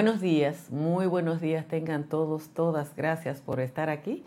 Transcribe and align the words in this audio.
Buenos 0.00 0.22
días, 0.22 0.70
muy 0.70 1.04
buenos 1.04 1.42
días 1.42 1.68
tengan 1.68 2.04
todos, 2.04 2.48
todas. 2.54 2.96
Gracias 2.96 3.42
por 3.42 3.60
estar 3.60 3.90
aquí. 3.90 4.24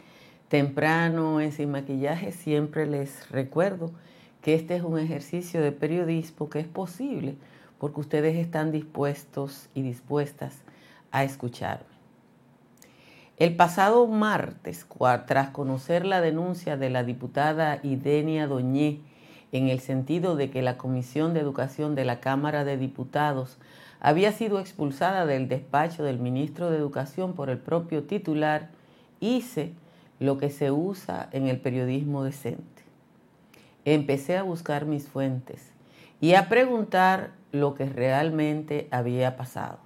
Temprano 0.48 1.42
en 1.42 1.52
Sin 1.52 1.72
Maquillaje 1.72 2.32
siempre 2.32 2.86
les 2.86 3.28
recuerdo 3.32 3.92
que 4.44 4.54
este 4.54 4.76
es 4.76 4.84
un 4.84 5.00
ejercicio 5.00 5.64
de 5.64 5.72
periodismo 5.72 6.48
que 6.48 6.60
es 6.60 6.68
posible 6.68 7.38
porque 7.80 8.02
ustedes 8.02 8.36
están 8.36 8.72
dispuestos 8.72 9.68
y 9.74 9.82
dispuestas 9.82 10.62
a 11.10 11.24
escucharme. 11.24 11.88
El 13.38 13.56
pasado 13.56 14.06
martes, 14.06 14.86
tras 15.26 15.50
conocer 15.50 16.06
la 16.06 16.22
denuncia 16.22 16.78
de 16.78 16.92
la 16.92 17.04
diputada 17.04 17.80
Idenia 17.82 18.46
Doñé 18.46 19.02
en 19.52 19.70
el 19.70 19.80
sentido 19.80 20.36
de 20.36 20.52
que 20.52 20.62
la 20.62 20.78
Comisión 20.78 21.34
de 21.34 21.40
Educación 21.40 21.96
de 21.96 22.06
la 22.06 22.20
Cámara 22.20 22.64
de 22.64 22.78
Diputados 22.78 23.58
había 24.04 24.34
sido 24.34 24.60
expulsada 24.60 25.26
del 25.26 25.48
despacho 25.48 26.04
del 26.04 26.20
ministro 26.20 26.70
de 26.70 26.78
Educación 26.78 27.34
por 27.34 27.50
el 27.50 27.58
propio 27.58 28.04
titular, 28.04 28.70
hice 29.22 29.72
lo 30.20 30.38
que 30.38 30.50
se 30.50 30.72
usa 30.72 31.30
en 31.32 31.48
el 31.48 31.60
periodismo 31.60 32.26
decente. 32.26 32.84
Empecé 33.86 34.38
a 34.38 34.44
buscar 34.44 34.86
mis 34.86 35.08
fuentes 35.08 35.72
y 36.20 36.34
a 36.36 36.50
preguntar 36.50 37.32
lo 37.54 37.76
que 37.76 37.86
realmente 37.86 38.90
había 38.92 39.38
pasado. 39.38 39.80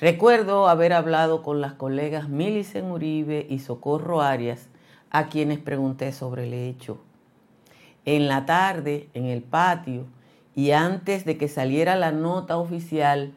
Recuerdo 0.00 0.68
haber 0.68 0.92
hablado 0.92 1.44
con 1.44 1.60
las 1.60 1.74
colegas 1.74 2.28
Milicen 2.28 2.90
Uribe 2.90 3.46
y 3.48 3.60
Socorro 3.60 4.22
Arias, 4.22 4.66
a 5.10 5.28
quienes 5.28 5.60
pregunté 5.60 6.10
sobre 6.10 6.48
el 6.48 6.54
hecho. 6.54 6.98
En 8.04 8.26
la 8.26 8.44
tarde, 8.44 9.08
en 9.14 9.26
el 9.26 9.42
patio, 9.42 10.06
y 10.60 10.72
antes 10.72 11.24
de 11.24 11.38
que 11.38 11.48
saliera 11.48 11.96
la 11.96 12.12
nota 12.12 12.58
oficial, 12.58 13.32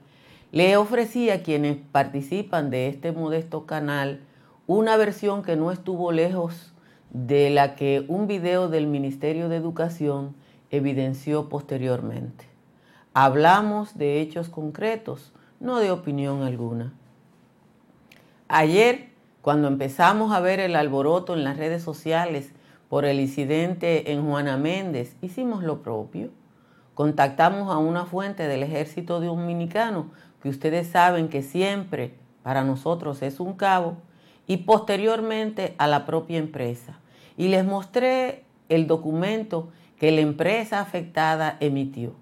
le 0.52 0.76
ofrecí 0.76 1.30
a 1.30 1.42
quienes 1.42 1.78
participan 1.78 2.70
de 2.70 2.90
este 2.90 3.14
modesto 3.14 3.66
canal 3.66 4.20
una 4.68 4.98
versión 4.98 5.42
que 5.42 5.56
no 5.56 5.72
estuvo 5.72 6.12
lejos 6.12 6.74
de 7.12 7.50
la 7.50 7.76
que 7.76 8.04
un 8.10 8.28
video 8.28 8.68
del 8.68 8.88
Ministerio 8.88 9.48
de 9.48 9.56
Educación 9.56 10.36
evidenció 10.70 11.48
posteriormente. 11.48 12.44
Hablamos 13.14 13.98
de 13.98 14.20
hechos 14.20 14.50
concretos, 14.50 15.32
no 15.62 15.78
de 15.80 15.92
opinión 15.92 16.42
alguna. 16.42 16.92
Ayer, 18.50 19.12
cuando 19.42 19.70
empezamos 19.70 20.34
a 20.34 20.42
ver 20.42 20.60
el 20.60 20.76
alboroto 20.76 21.36
en 21.36 21.46
las 21.46 21.56
redes 21.56 21.84
sociales 21.84 22.52
por 22.90 23.06
el 23.06 23.22
incidente 23.22 24.12
en 24.12 24.26
Juana 24.26 24.58
Méndez, 24.58 25.16
hicimos 25.22 25.64
lo 25.64 25.82
propio 25.82 26.30
contactamos 26.94 27.74
a 27.74 27.78
una 27.78 28.06
fuente 28.06 28.48
del 28.48 28.64
ejército 28.64 29.20
dominicano, 29.20 30.08
que 30.42 30.50
ustedes 30.50 30.88
saben 30.88 31.30
que 31.30 31.42
siempre 31.42 32.16
para 32.44 32.64
nosotros 32.64 33.22
es 33.22 33.40
un 33.40 33.54
cabo, 33.54 33.98
y 34.46 34.58
posteriormente 34.58 35.74
a 35.78 35.88
la 35.88 36.06
propia 36.06 36.38
empresa. 36.38 37.00
Y 37.38 37.48
les 37.48 37.66
mostré 37.66 38.44
el 38.70 38.88
documento 38.88 39.70
que 39.98 40.12
la 40.12 40.22
empresa 40.22 40.82
afectada 40.82 41.58
emitió. 41.60 42.14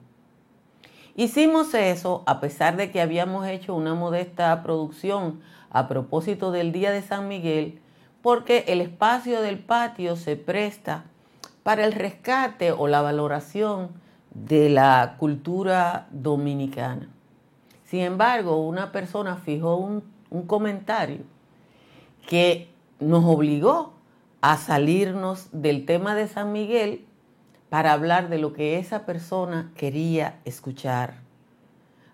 Hicimos 1.16 1.74
eso 1.74 2.24
a 2.26 2.40
pesar 2.40 2.78
de 2.78 2.92
que 2.92 3.02
habíamos 3.02 3.48
hecho 3.48 3.76
una 3.76 3.96
modesta 3.96 4.62
producción 4.64 5.42
a 5.70 5.88
propósito 5.88 6.52
del 6.52 6.72
Día 6.72 6.92
de 6.92 7.02
San 7.02 7.28
Miguel, 7.28 7.80
porque 8.22 8.66
el 8.68 8.82
espacio 8.82 9.42
del 9.42 9.60
patio 9.60 10.16
se 10.16 10.36
presta 10.36 11.06
para 11.64 11.86
el 11.86 11.94
rescate 11.94 12.72
o 12.72 12.88
la 12.88 13.02
valoración 13.02 13.90
de 14.34 14.70
la 14.70 15.16
cultura 15.20 16.08
dominicana. 16.12 17.10
Sin 17.86 18.02
embargo, 18.02 18.66
una 18.66 18.92
persona 18.92 19.36
fijó 19.36 19.76
un, 19.76 20.04
comentario 20.48 21.24
que 22.26 22.70
nos 23.02 23.26
obligó 23.26 23.94
a 24.40 24.56
salirnos 24.56 25.50
del 25.52 25.86
tema 25.86 26.16
de 26.16 26.30
San 26.30 26.54
Miguel 26.54 27.04
para 27.70 27.92
hablar 27.92 28.30
de 28.30 28.38
lo 28.38 28.54
que 28.54 28.80
esa 28.80 29.06
persona 29.06 29.72
quería 29.76 30.40
escuchar. 30.46 31.16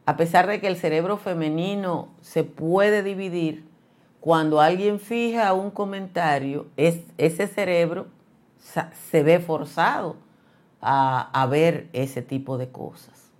A 0.08 0.18
pesar 0.18 0.48
de 0.48 0.60
que 0.60 0.68
el 0.68 0.78
cerebro 0.78 1.18
femenino 1.18 2.08
se 2.22 2.44
puede 2.44 3.04
dividir, 3.04 3.68
cuando 4.20 4.62
alguien 4.62 5.00
fija 5.00 5.54
un 5.54 5.70
comentario, 5.70 6.66
ese 6.76 7.48
cerebro 7.48 8.08
se 9.12 9.22
ve 9.22 9.40
forzado 9.40 10.16
a, 10.82 11.48
ver 11.50 11.90
ese 11.94 12.22
tipo 12.22 12.58
de 12.58 12.70
cosas. 12.70 13.32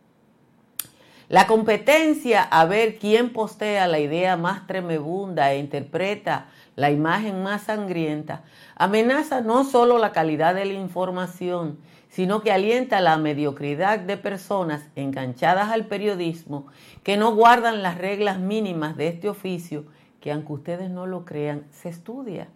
La 1.30 1.46
competencia 1.46 2.42
a 2.42 2.66
ver 2.66 2.98
quién 3.00 3.34
postea 3.34 3.88
la 3.88 4.00
idea 4.00 4.38
más 4.38 4.66
tremebunda 4.66 5.52
e 5.52 5.60
interpreta 5.60 6.48
la 6.78 6.90
imagen 6.90 7.44
más 7.44 7.64
sangrienta 7.64 8.44
amenaza 8.76 9.42
no 9.42 9.66
solo 9.66 9.98
la 9.98 10.14
calidad 10.14 10.56
de 10.56 10.64
la 10.66 10.74
información, 10.74 11.80
sino 12.08 12.42
que 12.42 12.54
alienta 12.54 13.02
la 13.02 13.18
mediocridad 13.18 14.00
de 14.00 14.16
personas 14.16 14.88
enganchadas 14.96 15.70
al 15.70 15.88
periodismo 15.88 16.68
que 17.04 17.18
no 17.18 17.36
guardan 17.36 17.84
las 17.84 17.98
reglas 17.98 18.40
mínimas 18.40 18.96
de 18.96 19.10
este 19.10 19.28
oficio, 19.28 19.86
que 20.22 20.32
aunque 20.32 20.54
ustedes 20.54 20.90
no 20.90 21.08
lo 21.08 21.26
crean, 21.26 21.66
se 21.72 21.90
estudia. 21.90 22.48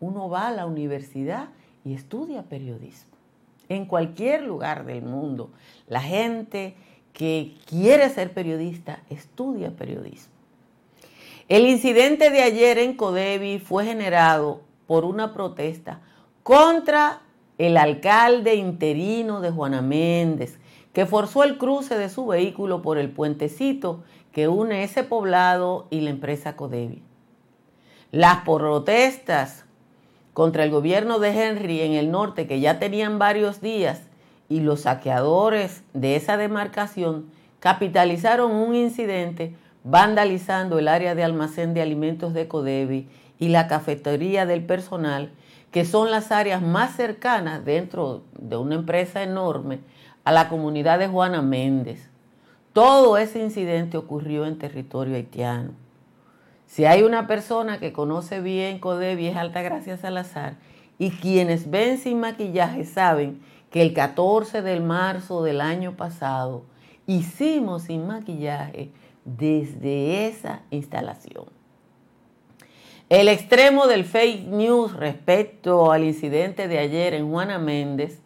Uno 0.00 0.28
va 0.28 0.48
a 0.48 0.52
la 0.52 0.66
universidad 0.66 1.48
y 1.82 1.94
estudia 1.94 2.42
periodismo 2.42 3.17
en 3.68 3.86
cualquier 3.86 4.42
lugar 4.42 4.84
del 4.84 5.02
mundo. 5.02 5.50
La 5.86 6.00
gente 6.00 6.74
que 7.12 7.56
quiere 7.66 8.08
ser 8.10 8.32
periodista 8.32 9.00
estudia 9.10 9.70
periodismo. 9.70 10.32
El 11.48 11.66
incidente 11.66 12.30
de 12.30 12.42
ayer 12.42 12.78
en 12.78 12.94
Codevi 12.94 13.58
fue 13.58 13.84
generado 13.84 14.60
por 14.86 15.04
una 15.04 15.32
protesta 15.32 16.00
contra 16.42 17.20
el 17.58 17.76
alcalde 17.76 18.54
interino 18.54 19.40
de 19.40 19.50
Juana 19.50 19.82
Méndez, 19.82 20.58
que 20.92 21.06
forzó 21.06 21.44
el 21.44 21.58
cruce 21.58 21.98
de 21.98 22.08
su 22.08 22.26
vehículo 22.26 22.82
por 22.82 22.98
el 22.98 23.10
puentecito 23.10 24.04
que 24.32 24.48
une 24.48 24.84
ese 24.84 25.04
poblado 25.04 25.86
y 25.90 26.00
la 26.00 26.10
empresa 26.10 26.54
Codevi. 26.54 27.02
Las 28.10 28.44
protestas 28.44 29.64
contra 30.38 30.62
el 30.62 30.70
gobierno 30.70 31.18
de 31.18 31.30
Henry 31.30 31.80
en 31.80 31.94
el 31.94 32.12
norte, 32.12 32.46
que 32.46 32.60
ya 32.60 32.78
tenían 32.78 33.18
varios 33.18 33.60
días, 33.60 34.02
y 34.48 34.60
los 34.60 34.82
saqueadores 34.82 35.82
de 35.94 36.14
esa 36.14 36.36
demarcación 36.36 37.24
capitalizaron 37.58 38.52
un 38.52 38.76
incidente 38.76 39.56
vandalizando 39.82 40.78
el 40.78 40.86
área 40.86 41.16
de 41.16 41.24
almacén 41.24 41.74
de 41.74 41.82
alimentos 41.82 42.34
de 42.34 42.46
Codevi 42.46 43.08
y 43.40 43.48
la 43.48 43.66
cafetería 43.66 44.46
del 44.46 44.62
personal, 44.62 45.32
que 45.72 45.84
son 45.84 46.12
las 46.12 46.30
áreas 46.30 46.62
más 46.62 46.94
cercanas 46.94 47.64
dentro 47.64 48.22
de 48.38 48.56
una 48.58 48.76
empresa 48.76 49.24
enorme 49.24 49.80
a 50.22 50.30
la 50.30 50.48
comunidad 50.48 51.00
de 51.00 51.08
Juana 51.08 51.42
Méndez. 51.42 52.10
Todo 52.72 53.18
ese 53.18 53.42
incidente 53.42 53.96
ocurrió 53.96 54.46
en 54.46 54.56
territorio 54.56 55.16
haitiano. 55.16 55.87
Si 56.68 56.84
hay 56.84 57.02
una 57.02 57.26
persona 57.26 57.80
que 57.80 57.94
conoce 57.94 58.42
bien 58.42 58.78
Codevi 58.78 59.26
es 59.28 59.36
Altagracia 59.36 59.96
Salazar 59.96 60.56
y 60.98 61.10
quienes 61.10 61.70
ven 61.70 61.96
sin 61.96 62.20
maquillaje 62.20 62.84
saben 62.84 63.40
que 63.70 63.80
el 63.80 63.94
14 63.94 64.60
de 64.60 64.78
marzo 64.78 65.42
del 65.42 65.62
año 65.62 65.96
pasado 65.96 66.64
hicimos 67.06 67.84
sin 67.84 68.06
maquillaje 68.06 68.90
desde 69.24 70.28
esa 70.28 70.60
instalación. 70.70 71.46
El 73.08 73.28
extremo 73.28 73.86
del 73.86 74.04
fake 74.04 74.48
news 74.48 74.92
respecto 74.92 75.90
al 75.90 76.04
incidente 76.04 76.68
de 76.68 76.80
ayer 76.80 77.14
en 77.14 77.30
Juana 77.30 77.58
Méndez 77.58 78.20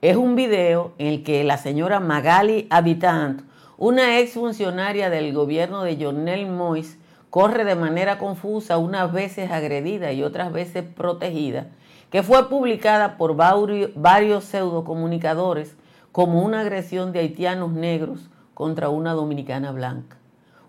es 0.00 0.16
un 0.16 0.34
video 0.34 0.94
en 0.96 1.08
el 1.08 1.22
que 1.22 1.44
la 1.44 1.58
señora 1.58 2.00
Magali 2.00 2.66
Habitant, 2.70 3.42
una 3.76 4.18
ex 4.18 4.32
funcionaria 4.32 5.10
del 5.10 5.34
gobierno 5.34 5.82
de 5.82 6.02
Jonel 6.02 6.46
Mois, 6.46 6.98
corre 7.36 7.66
de 7.66 7.74
manera 7.74 8.16
confusa, 8.16 8.78
unas 8.78 9.12
veces 9.12 9.50
agredida 9.50 10.10
y 10.10 10.22
otras 10.22 10.50
veces 10.54 10.84
protegida, 10.84 11.66
que 12.08 12.22
fue 12.22 12.48
publicada 12.48 13.18
por 13.18 13.36
varios 13.36 14.44
pseudocomunicadores 14.44 15.76
como 16.12 16.42
una 16.42 16.60
agresión 16.60 17.12
de 17.12 17.18
haitianos 17.18 17.72
negros 17.72 18.30
contra 18.54 18.88
una 18.88 19.12
dominicana 19.12 19.70
blanca. 19.70 20.16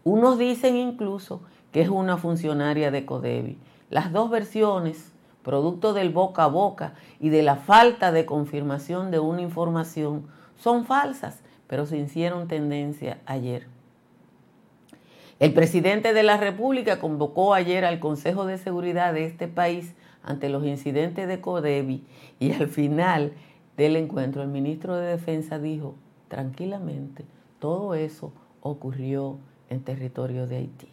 Unos 0.03 0.37
dicen 0.37 0.75
incluso 0.75 1.39
que 1.71 1.79
es 1.79 1.87
una 1.87 2.17
funcionaria 2.17 2.91
de 2.91 3.05
Codevi. 3.05 3.57
Las 3.89 4.11
dos 4.11 4.29
versiones, 4.29 5.13
producto 5.43 5.93
del 5.93 6.09
boca 6.09 6.43
a 6.43 6.47
boca 6.47 6.95
y 7.21 7.29
de 7.29 7.43
la 7.43 7.55
falta 7.55 8.11
de 8.11 8.25
confirmación 8.25 9.09
de 9.09 9.19
una 9.19 9.41
información, 9.41 10.27
son 10.57 10.83
falsas, 10.83 11.39
pero 11.67 11.85
se 11.85 11.97
hicieron 11.97 12.49
tendencia 12.49 13.19
ayer. 13.25 13.76
El 15.39 15.53
presidente 15.53 16.13
de 16.13 16.23
la 16.23 16.37
República 16.37 16.99
convocó 16.99 17.53
ayer 17.53 17.85
al 17.85 17.99
Consejo 17.99 18.47
de 18.47 18.57
Seguridad 18.57 19.13
de 19.13 19.25
este 19.25 19.47
país 19.47 19.93
ante 20.23 20.49
los 20.49 20.65
incidentes 20.65 21.27
de 21.27 21.41
Codevi 21.41 22.03
y 22.39 22.53
al 22.53 22.67
final 22.67 23.33
del 23.77 23.97
encuentro 23.97 24.41
el 24.41 24.47
ministro 24.47 24.95
de 24.95 25.07
Defensa 25.07 25.59
dijo 25.59 25.93
tranquilamente, 26.27 27.23
todo 27.59 27.93
eso 27.93 28.33
ocurrió 28.61 29.37
en 29.69 29.83
territorio 29.83 30.47
de 30.47 30.57
Haití. 30.57 30.89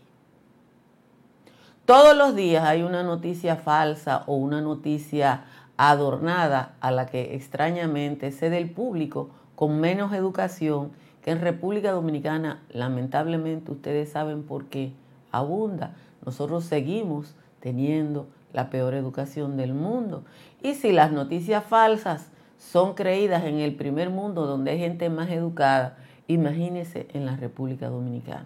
Todos 1.86 2.14
los 2.14 2.36
días 2.36 2.64
hay 2.64 2.82
una 2.82 3.02
noticia 3.02 3.56
falsa 3.56 4.24
o 4.26 4.36
una 4.36 4.60
noticia 4.60 5.44
adornada 5.78 6.74
a 6.80 6.90
la 6.90 7.06
que 7.06 7.34
extrañamente 7.34 8.30
cede 8.30 8.58
el 8.58 8.70
público 8.70 9.30
con 9.54 9.80
menos 9.80 10.12
educación 10.12 10.92
que 11.24 11.30
en 11.30 11.40
República 11.40 11.90
Dominicana, 11.90 12.62
lamentablemente, 12.68 13.72
ustedes 13.72 14.10
saben 14.10 14.42
por 14.42 14.66
qué, 14.66 14.92
abunda. 15.32 15.94
Nosotros 16.22 16.66
seguimos 16.66 17.34
teniendo 17.60 18.28
la 18.52 18.68
peor 18.68 18.92
educación 18.92 19.56
del 19.56 19.72
mundo. 19.72 20.24
Y 20.62 20.74
si 20.74 20.92
las 20.92 21.12
noticias 21.12 21.64
falsas 21.64 22.28
son 22.58 22.92
creídas 22.92 23.44
en 23.44 23.60
el 23.60 23.74
primer 23.74 24.10
mundo 24.10 24.44
donde 24.44 24.72
hay 24.72 24.78
gente 24.78 25.08
más 25.08 25.30
educada, 25.30 25.96
imagínense 26.28 27.08
en 27.14 27.24
la 27.24 27.36
República 27.36 27.88
Dominicana. 27.88 28.44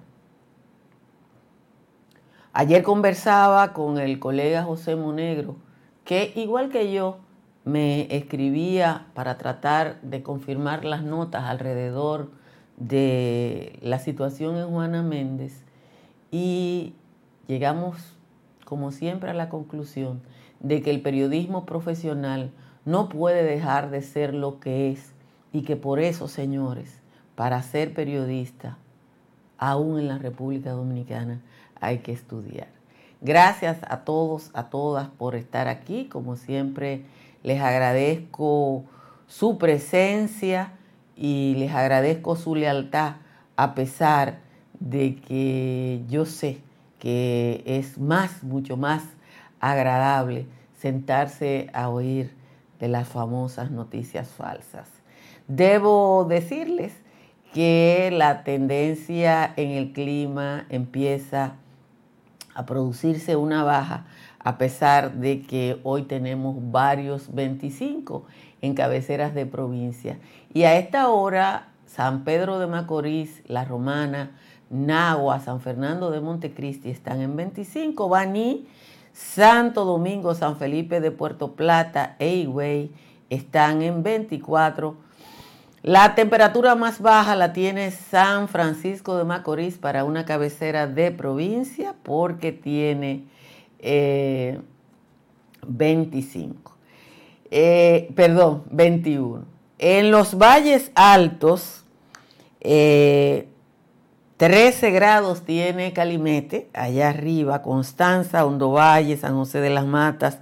Ayer 2.53 2.85
conversaba 2.85 3.73
con 3.73 3.99
el 3.99 4.21
colega 4.21 4.63
José 4.63 4.95
Monegro, 4.95 5.57
que 6.05 6.33
igual 6.37 6.69
que 6.69 6.93
yo 6.93 7.19
me 7.65 8.07
escribía 8.17 9.07
para 9.15 9.37
tratar 9.37 10.01
de 10.03 10.23
confirmar 10.23 10.85
las 10.85 11.03
notas 11.03 11.43
alrededor 11.43 12.38
de 12.79 13.79
la 13.83 13.99
situación 13.99 14.57
en 14.57 14.69
Juana 14.69 15.03
Méndez 15.03 15.65
y 16.31 16.95
llegamos, 17.47 18.17
como 18.65 18.93
siempre, 18.93 19.31
a 19.31 19.35
la 19.35 19.49
conclusión 19.49 20.21
de 20.61 20.83
que 20.83 20.91
el 20.91 21.03
periodismo 21.03 21.67
profesional 21.67 22.51
no 22.85 23.09
puede 23.09 23.43
dejar 23.43 23.91
de 23.91 24.03
ser 24.03 24.35
lo 24.35 24.61
que 24.61 24.91
es 24.91 25.13
y 25.53 25.63
que 25.63 25.77
por 25.77 25.99
eso, 25.99 26.29
señores, 26.29 27.01
para 27.35 27.63
ser 27.63 27.95
periodista, 27.95 28.79
aún 29.59 29.99
en 29.99 30.09
la 30.09 30.19
República 30.19 30.73
Dominicana, 30.73 31.41
hay 31.81 31.99
que 31.99 32.13
estudiar. 32.13 32.69
Gracias 33.21 33.79
a 33.89 34.05
todos, 34.05 34.51
a 34.55 34.71
todas 34.71 35.09
por 35.09 35.35
estar 35.35 35.67
aquí. 35.67 36.07
Como 36.07 36.37
siempre, 36.37 37.03
les 37.43 37.61
agradezco 37.61 38.85
su 39.27 39.59
presencia 39.59 40.78
y 41.19 41.57
les 41.59 41.75
agradezco 41.75 42.37
su 42.37 42.55
lealtad 42.55 43.17
a 43.57 43.75
pesar 43.75 44.39
de 44.79 45.17
que 45.17 46.03
yo 46.09 46.25
sé 46.25 46.61
que 47.01 47.63
es 47.67 47.99
más, 47.99 48.45
mucho 48.45 48.77
más 48.77 49.03
agradable 49.61 50.47
sentarse 50.79 51.69
a 51.73 51.89
oír 51.89 52.33
de 52.79 52.89
las 52.89 53.09
famosas 53.09 53.73
noticias 53.73 54.29
falsas. 54.29 54.89
Debo 55.49 56.25
decirles 56.29 56.93
que 57.53 58.11
la 58.13 58.45
tendencia 58.45 59.53
en 59.57 59.71
el 59.71 59.93
clima 59.93 60.67
empieza 60.69 61.55
a 62.55 62.67
producirse 62.67 63.35
una 63.35 63.65
baja 63.65 64.07
a 64.39 64.59
pesar 64.59 65.15
de 65.15 65.43
que 65.43 65.81
hoy 65.83 66.03
tenemos 66.03 66.57
varios 66.71 67.35
25 67.35 68.25
en 68.63 68.75
cabeceras 68.75 69.35
de 69.35 69.47
provincia. 69.47 70.19
Y 70.53 70.65
a 70.65 70.77
esta 70.77 71.09
hora, 71.09 71.69
San 71.87 72.25
Pedro 72.25 72.59
de 72.59 72.67
Macorís, 72.67 73.43
La 73.47 73.65
Romana, 73.65 74.33
Nagua, 74.71 75.41
San 75.41 75.61
Fernando 75.61 76.11
de 76.11 76.21
Montecristi 76.21 76.91
están 76.91 77.21
en 77.21 77.37
25, 77.37 78.09
Baní 78.09 78.67
Santo 79.19 79.85
Domingo, 79.85 80.35
San 80.35 80.57
Felipe 80.57 81.01
de 81.01 81.11
Puerto 81.11 81.57
Plata 81.57 82.15
e 82.21 82.49
están 83.31 83.83
en 83.83 84.05
24. 84.05 84.97
La 85.83 86.15
temperatura 86.15 86.77
más 86.77 87.01
baja 87.01 87.35
la 87.35 87.53
tiene 87.53 87.91
San 87.91 88.47
Francisco 88.49 89.17
de 89.17 89.25
Macorís 89.25 89.77
para 89.79 90.05
una 90.05 90.25
cabecera 90.25 90.87
de 90.87 91.11
provincia 91.11 91.97
porque 92.05 92.53
tiene 92.53 93.25
25. 95.67 96.78
Eh, 97.51 98.11
perdón, 98.15 98.65
21. 98.71 99.45
En 99.79 100.11
los 100.11 100.37
valles 100.37 100.91
altos, 100.95 101.85
eh, 102.61 103.49
13 104.39 104.91
grados 104.91 105.43
tiene 105.43 105.93
Calimete, 105.93 106.69
allá 106.73 107.11
arriba, 107.11 107.63
Constanza, 107.63 108.45
Hondo 108.45 108.71
Valle, 108.71 109.17
San 109.17 109.35
José 109.35 109.61
de 109.61 109.71
las 109.71 109.87
Matas 109.87 110.39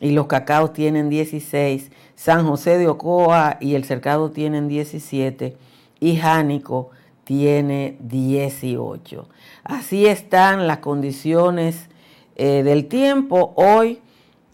y 0.00 0.10
los 0.10 0.26
cacaos 0.26 0.72
tienen 0.72 1.08
16, 1.08 1.90
San 2.14 2.46
José 2.46 2.78
de 2.78 2.88
Ocoa 2.88 3.56
y 3.60 3.74
el 3.74 3.84
Cercado 3.84 4.30
tienen 4.30 4.68
17 4.68 5.56
y 6.00 6.16
Jánico 6.16 6.90
tiene 7.24 7.96
18. 8.00 9.28
Así 9.64 10.06
están 10.06 10.66
las 10.66 10.78
condiciones 10.78 11.88
eh, 12.36 12.62
del 12.62 12.86
tiempo 12.88 13.52
hoy 13.56 14.00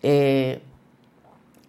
eh, 0.03 0.61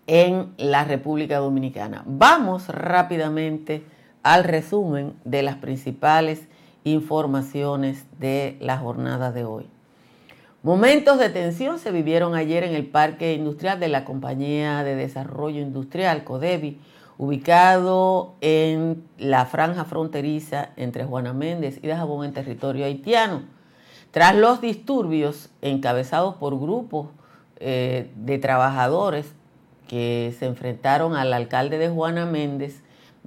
en 0.07 0.54
la 0.57 0.86
República 0.86 1.38
Dominicana. 1.38 2.04
Vamos 2.06 2.69
rápidamente 2.69 3.83
al 4.24 4.45
resumen 4.45 5.13
de 5.25 5.44
las 5.44 5.57
principales 5.57 6.48
informaciones 6.83 8.06
de 8.19 8.57
la 8.59 8.77
jornada 8.77 9.31
de 9.31 9.44
hoy. 9.44 9.68
Momentos 10.63 11.19
de 11.19 11.30
tensión 11.30 11.80
se 11.80 11.92
vivieron 11.92 12.36
ayer 12.36 12.63
en 12.63 12.74
el 12.74 12.86
Parque 12.86 13.33
Industrial 13.33 13.80
de 13.80 13.89
la 13.89 14.06
Compañía 14.06 14.83
de 14.83 14.95
Desarrollo 14.95 15.62
Industrial, 15.62 16.24
CODEVI, 16.24 16.80
ubicado 17.18 18.36
en 18.42 19.04
la 19.18 19.45
franja 19.45 19.86
fronteriza 19.86 20.69
entre 20.75 21.06
Juana 21.06 21.33
Méndez 21.33 21.80
y 21.81 21.88
Dajabón 21.88 22.25
en 22.25 22.33
territorio 22.33 22.86
haitiano. 22.86 23.44
Tras 24.12 24.36
los 24.36 24.62
disturbios 24.62 25.50
encabezados 25.62 26.36
por 26.36 26.59
grupos 26.59 27.07
eh, 27.59 28.12
de 28.15 28.38
trabajadores 28.38 29.33
que 29.87 30.35
se 30.37 30.45
enfrentaron 30.45 31.15
al 31.15 31.33
alcalde 31.33 31.77
de 31.77 31.89
Juana 31.89 32.25
Méndez, 32.25 32.83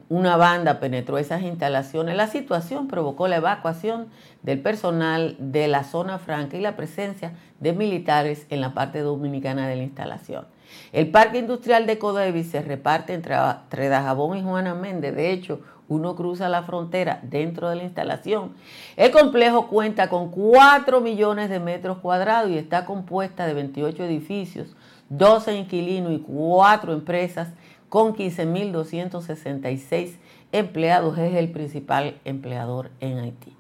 una 0.08 0.36
banda 0.36 0.80
penetró 0.80 1.18
esas 1.18 1.42
instalaciones. 1.42 2.16
La 2.16 2.26
situación 2.26 2.88
provocó 2.88 3.28
la 3.28 3.36
evacuación 3.36 4.08
del 4.42 4.60
personal 4.60 5.36
de 5.38 5.68
la 5.68 5.84
zona 5.84 6.18
franca 6.18 6.56
y 6.56 6.60
la 6.60 6.76
presencia 6.76 7.32
de 7.60 7.72
militares 7.72 8.46
en 8.50 8.60
la 8.60 8.74
parte 8.74 9.00
dominicana 9.00 9.68
de 9.68 9.76
la 9.76 9.84
instalación. 9.84 10.46
El 10.92 11.10
parque 11.10 11.38
industrial 11.38 11.86
de 11.86 11.98
Codevi 11.98 12.44
se 12.44 12.62
reparte 12.62 13.14
entre, 13.14 13.36
entre 13.36 13.88
Dajabón 13.88 14.36
y 14.36 14.42
Juana 14.42 14.74
Méndez. 14.74 15.14
De 15.14 15.30
hecho, 15.30 15.60
uno 15.90 16.14
cruza 16.14 16.48
la 16.48 16.62
frontera 16.62 17.20
dentro 17.22 17.68
de 17.68 17.76
la 17.76 17.84
instalación. 17.84 18.54
El 18.96 19.10
complejo 19.10 19.66
cuenta 19.66 20.08
con 20.08 20.30
4 20.30 21.00
millones 21.00 21.50
de 21.50 21.58
metros 21.58 21.98
cuadrados 21.98 22.50
y 22.50 22.58
está 22.58 22.84
compuesta 22.84 23.46
de 23.46 23.54
28 23.54 24.04
edificios, 24.04 24.68
12 25.10 25.54
inquilinos 25.54 26.12
y 26.12 26.20
4 26.20 26.92
empresas 26.92 27.48
con 27.88 28.14
15.266 28.14 30.12
empleados, 30.52 31.18
es 31.18 31.34
el 31.34 31.50
principal 31.50 32.16
empleador 32.24 32.90
en 33.00 33.18
Haití. 33.18 33.54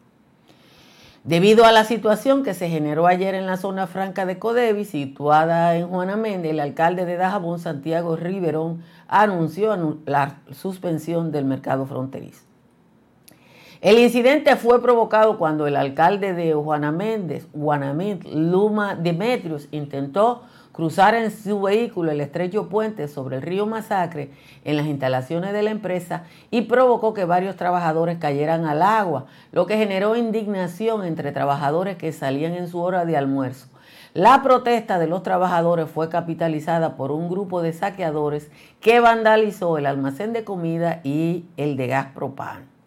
Debido 1.24 1.66
a 1.66 1.72
la 1.72 1.84
situación 1.84 2.42
que 2.42 2.54
se 2.54 2.70
generó 2.70 3.06
ayer 3.06 3.34
en 3.34 3.44
la 3.44 3.58
zona 3.58 3.86
franca 3.86 4.24
de 4.24 4.38
Codevi, 4.38 4.86
situada 4.86 5.76
en 5.76 5.88
Juana 5.88 6.16
Méndez, 6.16 6.52
el 6.52 6.60
alcalde 6.60 7.04
de 7.04 7.16
Dajabón, 7.16 7.58
Santiago 7.58 8.16
Riverón, 8.16 8.82
anunció 9.06 9.98
la 10.06 10.38
suspensión 10.52 11.30
del 11.30 11.44
mercado 11.44 11.84
fronterizo. 11.84 12.49
El 13.80 13.98
incidente 13.98 14.56
fue 14.56 14.82
provocado 14.82 15.38
cuando 15.38 15.66
el 15.66 15.74
alcalde 15.74 16.34
de 16.34 16.52
Juana 16.52 16.92
Méndez, 16.92 17.48
Luma 17.54 18.94
Demetrius, 18.94 19.68
intentó 19.70 20.42
cruzar 20.72 21.14
en 21.14 21.30
su 21.30 21.62
vehículo 21.62 22.10
el 22.10 22.20
estrecho 22.20 22.68
puente 22.68 23.08
sobre 23.08 23.36
el 23.36 23.42
río 23.42 23.64
Masacre 23.64 24.32
en 24.66 24.76
las 24.76 24.84
instalaciones 24.84 25.54
de 25.54 25.62
la 25.62 25.70
empresa 25.70 26.24
y 26.50 26.62
provocó 26.62 27.14
que 27.14 27.24
varios 27.24 27.56
trabajadores 27.56 28.18
cayeran 28.18 28.66
al 28.66 28.82
agua, 28.82 29.24
lo 29.50 29.64
que 29.64 29.78
generó 29.78 30.14
indignación 30.14 31.06
entre 31.06 31.32
trabajadores 31.32 31.96
que 31.96 32.12
salían 32.12 32.52
en 32.52 32.68
su 32.68 32.80
hora 32.82 33.06
de 33.06 33.16
almuerzo. 33.16 33.68
La 34.12 34.42
protesta 34.42 34.98
de 34.98 35.06
los 35.06 35.22
trabajadores 35.22 35.88
fue 35.88 36.10
capitalizada 36.10 36.96
por 36.96 37.12
un 37.12 37.30
grupo 37.30 37.62
de 37.62 37.72
saqueadores 37.72 38.50
que 38.80 39.00
vandalizó 39.00 39.78
el 39.78 39.86
almacén 39.86 40.34
de 40.34 40.44
comida 40.44 41.00
y 41.02 41.46
el 41.56 41.78
de 41.78 41.86
gas 41.86 42.08
propano. 42.08 42.79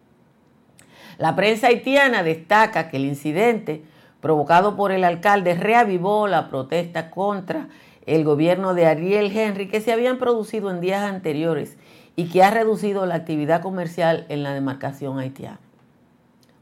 La 1.17 1.35
prensa 1.35 1.67
haitiana 1.67 2.23
destaca 2.23 2.89
que 2.89 2.97
el 2.97 3.05
incidente 3.05 3.83
provocado 4.23 4.77
por 4.77 4.93
el 4.93 5.03
alcalde, 5.03 5.53
reavivó 5.53 6.29
la 6.29 6.47
protesta 6.47 7.11
contra 7.11 7.67
el 8.05 8.23
gobierno 8.23 8.73
de 8.73 8.85
Ariel 8.85 9.37
Henry 9.37 9.67
que 9.67 9.81
se 9.81 9.91
habían 9.91 10.17
producido 10.17 10.71
en 10.71 10.79
días 10.79 11.03
anteriores 11.03 11.75
y 12.15 12.29
que 12.29 12.41
ha 12.41 12.49
reducido 12.49 13.05
la 13.05 13.15
actividad 13.15 13.61
comercial 13.61 14.25
en 14.29 14.41
la 14.43 14.53
demarcación 14.53 15.19
haitiana. 15.19 15.59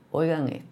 Oigan 0.09 0.47
esto. 0.47 0.65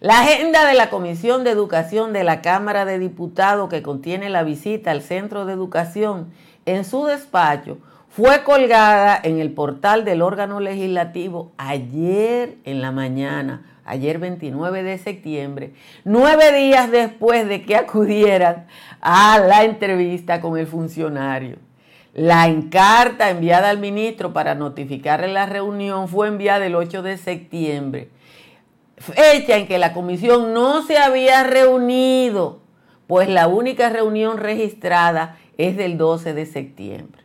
La 0.00 0.22
agenda 0.22 0.66
de 0.66 0.74
la 0.74 0.90
Comisión 0.90 1.44
de 1.44 1.50
Educación 1.50 2.12
de 2.12 2.24
la 2.24 2.42
Cámara 2.42 2.84
de 2.84 2.98
Diputados 2.98 3.68
que 3.68 3.84
contiene 3.84 4.28
la 4.28 4.42
visita 4.42 4.90
al 4.90 5.02
Centro 5.02 5.46
de 5.46 5.52
Educación 5.52 6.32
en 6.66 6.84
su 6.84 7.04
despacho 7.04 7.78
fue 8.14 8.44
colgada 8.44 9.18
en 9.22 9.40
el 9.40 9.52
portal 9.52 10.04
del 10.04 10.20
órgano 10.20 10.60
legislativo 10.60 11.52
ayer 11.56 12.56
en 12.64 12.82
la 12.82 12.92
mañana, 12.92 13.64
ayer 13.86 14.18
29 14.18 14.82
de 14.82 14.98
septiembre, 14.98 15.72
nueve 16.04 16.52
días 16.52 16.90
después 16.90 17.48
de 17.48 17.62
que 17.62 17.74
acudieran 17.74 18.66
a 19.00 19.38
la 19.38 19.64
entrevista 19.64 20.42
con 20.42 20.58
el 20.58 20.66
funcionario. 20.66 21.56
La 22.12 22.48
encarta 22.48 23.30
enviada 23.30 23.70
al 23.70 23.78
ministro 23.78 24.34
para 24.34 24.54
notificarle 24.54 25.28
la 25.28 25.46
reunión 25.46 26.06
fue 26.06 26.28
enviada 26.28 26.66
el 26.66 26.74
8 26.74 27.02
de 27.02 27.16
septiembre, 27.16 28.10
fecha 28.98 29.56
en 29.56 29.66
que 29.66 29.78
la 29.78 29.94
comisión 29.94 30.52
no 30.52 30.82
se 30.82 30.98
había 30.98 31.44
reunido, 31.44 32.60
pues 33.06 33.30
la 33.30 33.48
única 33.48 33.88
reunión 33.88 34.36
registrada 34.36 35.38
es 35.56 35.78
del 35.78 35.96
12 35.96 36.34
de 36.34 36.44
septiembre. 36.44 37.21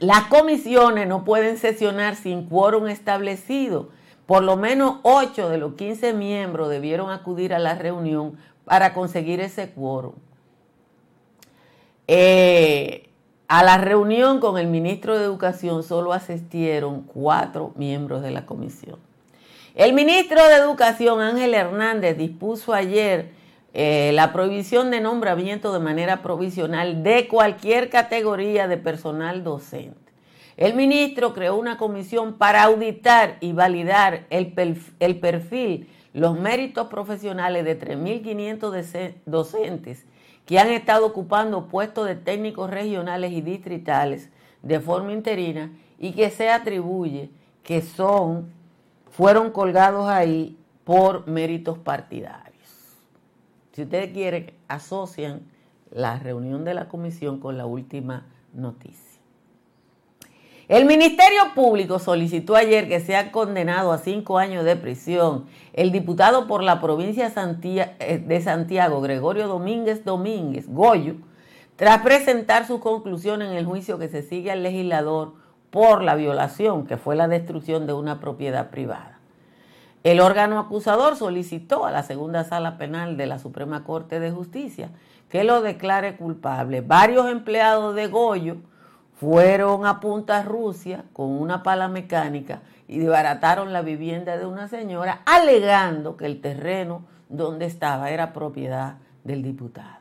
Las 0.00 0.24
comisiones 0.24 1.08
no 1.08 1.24
pueden 1.24 1.56
sesionar 1.56 2.14
sin 2.14 2.44
quórum 2.44 2.88
establecido. 2.88 3.88
Por 4.26 4.42
lo 4.42 4.56
menos 4.56 4.98
8 5.02 5.48
de 5.48 5.58
los 5.58 5.74
15 5.74 6.12
miembros 6.12 6.68
debieron 6.68 7.10
acudir 7.10 7.54
a 7.54 7.58
la 7.58 7.74
reunión 7.74 8.36
para 8.64 8.94
conseguir 8.94 9.40
ese 9.40 9.70
quórum. 9.70 10.12
Eh, 12.06 13.08
a 13.48 13.64
la 13.64 13.78
reunión 13.78 14.40
con 14.40 14.58
el 14.58 14.66
ministro 14.66 15.18
de 15.18 15.24
Educación 15.24 15.82
solo 15.82 16.12
asistieron 16.12 17.02
cuatro 17.02 17.72
miembros 17.76 18.22
de 18.22 18.30
la 18.30 18.44
comisión. 18.44 18.98
El 19.74 19.94
ministro 19.94 20.46
de 20.48 20.56
Educación, 20.56 21.20
Ángel 21.20 21.54
Hernández, 21.54 22.18
dispuso 22.18 22.74
ayer 22.74 23.30
eh, 23.74 24.12
la 24.14 24.32
prohibición 24.32 24.90
de 24.90 25.00
nombramiento 25.00 25.72
de 25.72 25.80
manera 25.80 26.22
provisional 26.22 27.02
de 27.02 27.28
cualquier 27.28 27.90
categoría 27.90 28.66
de 28.66 28.76
personal 28.76 29.44
docente. 29.44 30.12
El 30.56 30.74
ministro 30.74 31.34
creó 31.34 31.56
una 31.56 31.78
comisión 31.78 32.34
para 32.34 32.64
auditar 32.64 33.36
y 33.40 33.52
validar 33.52 34.26
el, 34.30 34.52
el 34.98 35.20
perfil, 35.20 35.88
los 36.12 36.38
méritos 36.38 36.88
profesionales 36.88 37.64
de 37.64 37.78
3.500 37.78 39.14
docentes 39.24 40.04
que 40.46 40.58
han 40.58 40.70
estado 40.70 41.06
ocupando 41.06 41.68
puestos 41.68 42.06
de 42.06 42.16
técnicos 42.16 42.70
regionales 42.70 43.32
y 43.32 43.42
distritales 43.42 44.30
de 44.62 44.80
forma 44.80 45.12
interina 45.12 45.70
y 45.98 46.12
que 46.12 46.30
se 46.30 46.48
atribuye 46.50 47.30
que 47.62 47.82
son, 47.82 48.50
fueron 49.10 49.50
colgados 49.50 50.08
ahí 50.08 50.56
por 50.84 51.28
méritos 51.28 51.78
partidarios. 51.78 52.47
Si 53.78 53.84
ustedes 53.84 54.10
quieren, 54.10 54.52
asocian 54.66 55.42
la 55.92 56.18
reunión 56.18 56.64
de 56.64 56.74
la 56.74 56.88
comisión 56.88 57.38
con 57.38 57.56
la 57.56 57.64
última 57.64 58.26
noticia. 58.52 59.20
El 60.66 60.84
Ministerio 60.84 61.54
Público 61.54 62.00
solicitó 62.00 62.56
ayer 62.56 62.88
que 62.88 62.98
sea 62.98 63.30
condenado 63.30 63.92
a 63.92 63.98
cinco 63.98 64.38
años 64.38 64.64
de 64.64 64.74
prisión 64.74 65.44
el 65.74 65.92
diputado 65.92 66.48
por 66.48 66.64
la 66.64 66.80
provincia 66.80 67.32
eh, 67.36 68.18
de 68.18 68.40
Santiago, 68.40 69.00
Gregorio 69.00 69.46
Domínguez 69.46 70.04
Domínguez, 70.04 70.66
Goyo, 70.68 71.14
tras 71.76 72.02
presentar 72.02 72.66
su 72.66 72.80
conclusión 72.80 73.42
en 73.42 73.52
el 73.52 73.64
juicio 73.64 73.96
que 73.96 74.08
se 74.08 74.22
sigue 74.22 74.50
al 74.50 74.64
legislador 74.64 75.34
por 75.70 76.02
la 76.02 76.16
violación, 76.16 76.84
que 76.84 76.96
fue 76.96 77.14
la 77.14 77.28
destrucción 77.28 77.86
de 77.86 77.92
una 77.92 78.18
propiedad 78.18 78.70
privada. 78.70 79.17
El 80.04 80.20
órgano 80.20 80.58
acusador 80.58 81.16
solicitó 81.16 81.84
a 81.84 81.90
la 81.90 82.02
segunda 82.02 82.44
sala 82.44 82.78
penal 82.78 83.16
de 83.16 83.26
la 83.26 83.38
Suprema 83.38 83.84
Corte 83.84 84.20
de 84.20 84.30
Justicia 84.30 84.90
que 85.28 85.44
lo 85.44 85.60
declare 85.60 86.16
culpable. 86.16 86.80
Varios 86.80 87.28
empleados 87.28 87.94
de 87.94 88.06
Goyo 88.06 88.56
fueron 89.18 89.84
a 89.84 90.00
Punta 90.00 90.42
Rusia 90.42 91.04
con 91.12 91.30
una 91.30 91.62
pala 91.62 91.88
mecánica 91.88 92.62
y 92.86 92.98
desbarataron 92.98 93.72
la 93.72 93.82
vivienda 93.82 94.38
de 94.38 94.46
una 94.46 94.68
señora 94.68 95.22
alegando 95.26 96.16
que 96.16 96.26
el 96.26 96.40
terreno 96.40 97.02
donde 97.28 97.66
estaba 97.66 98.10
era 98.10 98.32
propiedad 98.32 98.94
del 99.24 99.42
diputado. 99.42 99.98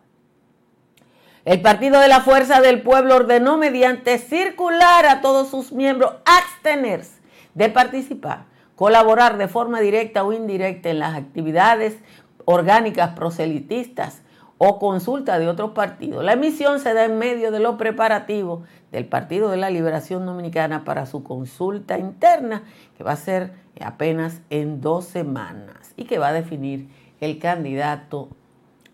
El 1.44 1.62
Partido 1.62 2.00
de 2.00 2.08
la 2.08 2.22
Fuerza 2.22 2.62
del 2.62 2.82
Pueblo 2.82 3.16
ordenó 3.16 3.58
mediante 3.58 4.18
circular 4.18 5.06
a 5.06 5.22
todos 5.22 5.50
sus 5.50 5.72
miembros 5.72 6.13
abstenerse 6.25 7.22
de 7.54 7.70
participar, 7.70 8.46
colaborar 8.77 9.39
de 9.39 9.48
forma 9.48 9.81
directa 9.81 10.24
o 10.24 10.31
indirecta 10.31 10.91
en 10.91 11.00
las 11.00 11.15
actividades 11.15 11.98
orgánicas 12.46 13.10
proselitistas 13.15 14.22
o 14.60 14.77
consulta 14.77 15.39
de 15.39 15.48
otros 15.48 15.72
partidos. 15.72 16.24
La 16.24 16.34
emisión 16.34 16.79
se 16.79 16.93
da 16.93 17.05
en 17.05 17.17
medio 17.17 17.51
de 17.51 17.60
los 17.60 17.75
preparativos 17.75 18.67
del 18.91 19.05
Partido 19.05 19.50
de 19.50 19.57
la 19.57 19.72
Liberación 19.72 20.27
Dominicana 20.27 20.86
para 20.86 21.07
su 21.07 21.24
consulta 21.24 21.98
interna, 21.98 22.63
que 22.96 23.03
va 23.03 23.13
a 23.13 23.17
ser 23.17 23.53
apenas 23.81 24.41
en 24.51 24.79
dos 24.79 25.05
semanas 25.05 25.93
y 25.98 26.05
que 26.05 26.19
va 26.19 26.27
a 26.27 26.34
definir 26.34 26.88
el 27.19 27.39
candidato 27.39 28.29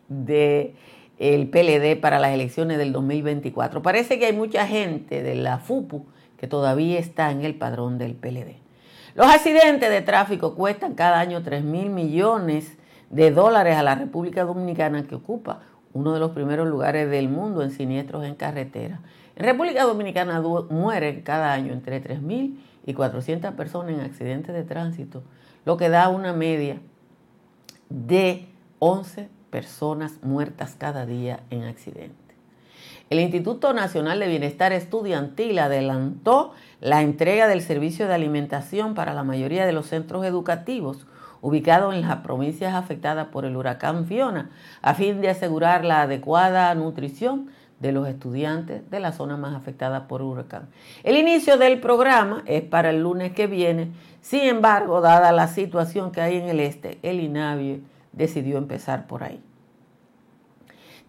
del 0.07 0.75
el 1.19 1.49
PLD 1.49 1.99
para 1.99 2.19
las 2.19 2.31
elecciones 2.31 2.77
del 2.77 2.93
2024. 2.93 3.81
Parece 3.81 4.17
que 4.17 4.27
hay 4.27 4.33
mucha 4.33 4.65
gente 4.65 5.21
de 5.21 5.35
la 5.35 5.59
FUPU 5.59 6.05
que 6.37 6.47
todavía 6.47 6.99
está 6.99 7.31
en 7.31 7.43
el 7.43 7.55
padrón 7.55 7.97
del 7.97 8.15
PLD. 8.15 8.62
Los 9.15 9.27
accidentes 9.27 9.89
de 9.91 10.01
tráfico 10.01 10.55
cuestan 10.55 10.95
cada 10.95 11.19
año 11.19 11.43
3 11.43 11.63
mil 11.63 11.91
millones 11.91 12.77
de 13.11 13.29
dólares 13.29 13.77
a 13.77 13.83
la 13.83 13.93
República 13.93 14.43
Dominicana, 14.43 15.03
que 15.03 15.13
ocupa 15.13 15.59
uno 15.93 16.13
de 16.13 16.19
los 16.19 16.31
primeros 16.31 16.67
lugares 16.67 17.07
del 17.11 17.29
mundo 17.29 17.61
en 17.61 17.69
siniestros 17.69 18.25
en 18.25 18.33
carretera. 18.33 19.01
En 19.35 19.45
República 19.45 19.83
Dominicana 19.83 20.41
mueren 20.41 21.21
cada 21.21 21.53
año 21.53 21.73
entre 21.73 22.03
3.000 22.03 22.57
y 22.87 22.93
400 22.95 23.53
personas 23.53 23.93
en 23.93 24.01
accidentes 24.01 24.55
de 24.55 24.63
tránsito, 24.63 25.21
lo 25.63 25.77
que 25.77 25.89
da 25.89 26.09
una 26.09 26.33
media 26.33 26.81
de 27.89 28.47
11 28.79 29.29
personas 29.51 30.17
muertas 30.23 30.75
cada 30.75 31.05
día 31.05 31.41
en 31.51 31.63
accidentes. 31.63 32.22
El 33.09 33.19
Instituto 33.19 33.73
Nacional 33.73 34.19
de 34.19 34.27
Bienestar 34.27 34.73
Estudiantil 34.73 35.59
adelantó 35.59 36.53
la 36.79 37.01
entrega 37.01 37.47
del 37.47 37.61
servicio 37.61 38.07
de 38.07 38.13
alimentación 38.13 38.95
para 38.95 39.13
la 39.13 39.23
mayoría 39.23 39.65
de 39.65 39.73
los 39.73 39.87
centros 39.87 40.25
educativos 40.25 41.05
ubicado 41.43 41.91
en 41.91 42.01
las 42.01 42.15
provincias 42.17 42.73
afectadas 42.73 43.27
por 43.27 43.43
el 43.43 43.57
huracán 43.57 44.05
Fiona, 44.05 44.49
a 44.81 44.93
fin 44.93 45.19
de 45.19 45.29
asegurar 45.29 45.83
la 45.83 46.03
adecuada 46.03 46.73
nutrición 46.73 47.49
de 47.81 47.91
los 47.91 48.07
estudiantes 48.07 48.89
de 48.89 48.99
la 49.01 49.11
zona 49.11 49.35
más 49.35 49.53
afectada 49.53 50.07
por 50.07 50.21
huracán. 50.21 50.69
El 51.03 51.17
inicio 51.17 51.57
del 51.57 51.81
programa 51.81 52.43
es 52.45 52.63
para 52.63 52.91
el 52.91 53.01
lunes 53.01 53.33
que 53.33 53.47
viene, 53.47 53.91
sin 54.21 54.43
embargo, 54.43 55.01
dada 55.01 55.33
la 55.33 55.49
situación 55.49 56.13
que 56.13 56.21
hay 56.21 56.37
en 56.37 56.47
el 56.47 56.61
este, 56.61 56.97
el 57.03 57.19
INAVIE 57.19 57.81
decidió 58.13 58.57
empezar 58.57 59.05
por 59.05 59.23
ahí. 59.23 59.41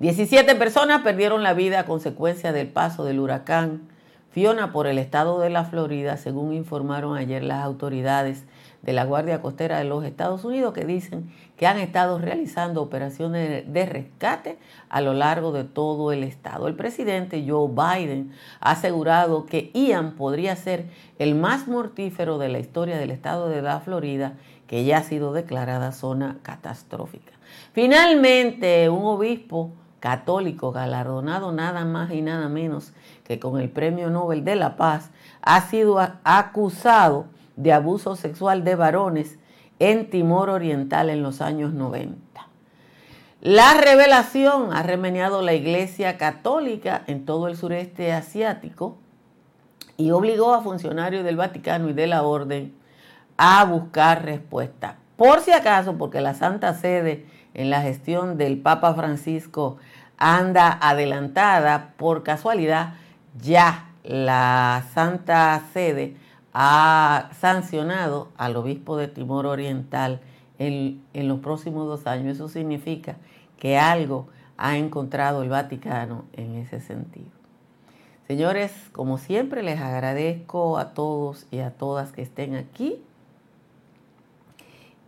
17 0.00 0.56
personas 0.56 1.02
perdieron 1.02 1.44
la 1.44 1.54
vida 1.54 1.80
a 1.80 1.86
consecuencia 1.86 2.52
del 2.52 2.66
paso 2.66 3.04
del 3.04 3.20
huracán 3.20 3.88
Fiona 4.34 4.72
por 4.72 4.88
el 4.88 4.98
estado 4.98 5.38
de 5.38 5.48
la 5.48 5.64
Florida, 5.64 6.16
según 6.16 6.52
informaron 6.52 7.16
ayer 7.16 7.44
las 7.44 7.62
autoridades 7.62 8.42
de 8.82 8.92
la 8.92 9.04
Guardia 9.04 9.40
Costera 9.40 9.78
de 9.78 9.84
los 9.84 10.04
Estados 10.04 10.44
Unidos 10.44 10.74
que 10.74 10.84
dicen 10.84 11.32
que 11.56 11.68
han 11.68 11.78
estado 11.78 12.18
realizando 12.18 12.82
operaciones 12.82 13.72
de 13.72 13.86
rescate 13.86 14.58
a 14.88 15.00
lo 15.00 15.14
largo 15.14 15.52
de 15.52 15.62
todo 15.62 16.10
el 16.10 16.24
estado. 16.24 16.66
El 16.66 16.74
presidente 16.74 17.44
Joe 17.48 17.68
Biden 17.68 18.32
ha 18.58 18.72
asegurado 18.72 19.46
que 19.46 19.70
Ian 19.72 20.16
podría 20.16 20.56
ser 20.56 20.86
el 21.20 21.36
más 21.36 21.68
mortífero 21.68 22.38
de 22.38 22.48
la 22.48 22.58
historia 22.58 22.98
del 22.98 23.12
estado 23.12 23.48
de 23.48 23.62
la 23.62 23.78
Florida, 23.78 24.32
que 24.66 24.84
ya 24.84 24.98
ha 24.98 25.02
sido 25.04 25.32
declarada 25.32 25.92
zona 25.92 26.38
catastrófica. 26.42 27.32
Finalmente, 27.72 28.88
un 28.88 29.04
obispo 29.04 29.70
católico 30.04 30.70
galardonado 30.70 31.50
nada 31.50 31.86
más 31.86 32.12
y 32.12 32.20
nada 32.20 32.50
menos 32.50 32.92
que 33.26 33.40
con 33.40 33.58
el 33.58 33.70
Premio 33.70 34.10
Nobel 34.10 34.44
de 34.44 34.54
la 34.54 34.76
Paz 34.76 35.10
ha 35.40 35.62
sido 35.62 35.98
acusado 36.24 37.24
de 37.56 37.72
abuso 37.72 38.14
sexual 38.14 38.64
de 38.64 38.74
varones 38.74 39.38
en 39.78 40.10
Timor 40.10 40.50
Oriental 40.50 41.08
en 41.08 41.22
los 41.22 41.40
años 41.40 41.72
90. 41.72 42.18
La 43.40 43.80
revelación 43.80 44.74
ha 44.74 44.82
remeniado 44.82 45.40
la 45.40 45.54
Iglesia 45.54 46.18
Católica 46.18 47.02
en 47.06 47.24
todo 47.24 47.48
el 47.48 47.56
sureste 47.56 48.12
asiático 48.12 48.98
y 49.96 50.10
obligó 50.10 50.52
a 50.52 50.60
funcionarios 50.60 51.24
del 51.24 51.36
Vaticano 51.36 51.88
y 51.88 51.94
de 51.94 52.08
la 52.08 52.24
Orden 52.24 52.74
a 53.38 53.64
buscar 53.64 54.22
respuesta. 54.22 54.98
Por 55.16 55.40
si 55.40 55.52
acaso, 55.52 55.96
porque 55.96 56.20
la 56.20 56.34
Santa 56.34 56.74
Sede 56.74 57.24
en 57.54 57.70
la 57.70 57.82
gestión 57.82 58.36
del 58.36 58.58
Papa 58.58 58.94
Francisco 58.94 59.78
anda 60.16 60.78
adelantada, 60.80 61.94
por 61.96 62.22
casualidad, 62.22 62.94
ya 63.40 63.90
la 64.04 64.84
Santa 64.92 65.60
Sede 65.72 66.16
ha 66.52 67.30
sancionado 67.40 68.28
al 68.36 68.56
obispo 68.56 68.96
de 68.96 69.08
Timor 69.08 69.46
Oriental 69.46 70.20
en, 70.58 71.02
los 71.14 71.40
próximos 71.40 71.86
dos 71.86 72.06
años. 72.06 72.36
Eso 72.36 72.48
significa 72.48 73.16
que 73.58 73.78
algo 73.78 74.28
ha 74.56 74.76
encontrado 74.76 75.42
el 75.42 75.48
Vaticano 75.48 76.24
en 76.32 76.54
ese 76.56 76.80
sentido. 76.80 77.30
Señores, 78.28 78.72
como 78.92 79.18
siempre 79.18 79.62
les 79.62 79.80
agradezco 79.80 80.78
a 80.78 80.94
todos 80.94 81.46
y 81.50 81.58
a 81.58 81.70
todas 81.70 82.12
que 82.12 82.22
estén 82.22 82.54
aquí. 82.54 83.02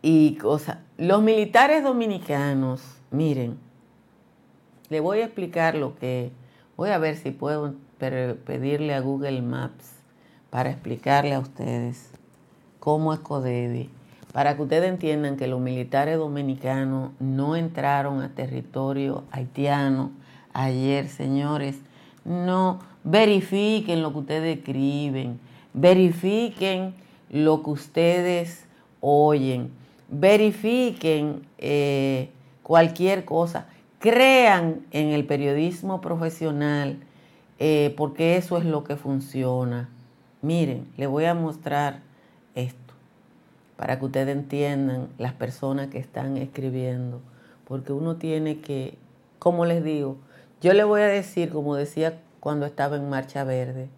Y 0.03 0.37
cosa, 0.37 0.81
los 0.99 1.23
militares 1.23 1.83
dominicanos, 1.83 2.83
miren, 3.11 3.59
le 4.89 5.01
voy 5.01 5.21
a 5.21 5.25
explicar 5.27 5.75
lo 5.75 5.97
que, 5.97 6.31
voy 6.77 6.91
a 6.91 6.99
ver 6.99 7.17
si 7.17 7.33
puedo 7.33 7.75
pedirle 7.99 8.95
a 8.95 9.01
Google 9.01 9.43
Maps 9.43 9.93
para 10.49 10.71
explicarle 10.71 11.35
a 11.35 11.41
ustedes 11.41 12.11
cómo 12.81 13.13
es 13.13 13.21
Codevi, 13.21 13.91
para 14.33 14.57
que 14.57 14.63
ustedes 14.63 14.89
entiendan 14.89 15.37
que 15.37 15.49
los 15.49 15.61
militares 15.61 16.19
dominicanos 16.19 17.11
no 17.21 17.57
entraron 17.57 18.23
a 18.23 18.35
territorio 18.35 19.25
haitiano 19.33 20.13
ayer, 20.53 21.09
señores. 21.09 21.77
No, 22.25 22.81
verifiquen 23.05 24.03
lo 24.03 24.13
que 24.13 24.19
ustedes 24.19 24.59
escriben, 24.59 25.41
verifiquen 25.75 26.95
lo 27.31 27.63
que 27.63 27.71
ustedes 27.71 28.65
oyen, 29.01 29.71
verifiquen 30.09 31.47
eh, 31.59 32.31
cualquier 32.63 33.25
cosa, 33.25 33.67
crean 33.99 34.87
en 34.91 35.09
el 35.09 35.25
periodismo 35.25 36.01
profesional, 36.01 36.99
eh, 37.59 37.95
porque 37.97 38.37
eso 38.37 38.59
es 38.59 38.65
lo 38.65 38.85
que 38.85 38.97
funciona. 38.97 39.89
Miren, 40.43 40.87
les 40.97 41.09
voy 41.09 41.25
a 41.25 41.35
mostrar 41.35 42.03
esto 42.55 42.95
para 43.77 43.99
que 43.99 44.07
ustedes 44.07 44.35
entiendan 44.35 45.09
las 45.19 45.33
personas 45.33 45.89
que 45.89 45.99
están 45.99 46.37
escribiendo, 46.37 47.21
porque 47.67 47.93
uno 47.93 48.17
tiene 48.17 48.61
que, 48.61 48.97
como 49.39 49.67
les 49.67 49.85
digo, 49.85 50.17
yo 50.61 50.73
le 50.73 50.85
voy 50.85 51.03
a 51.03 51.07
decir, 51.07 51.51
como 51.51 51.77
decía 51.77 52.21
cuando 52.41 52.65
estaba 52.65 52.97
en 52.97 53.11
Marcha 53.11 53.45
Verde, 53.45 53.89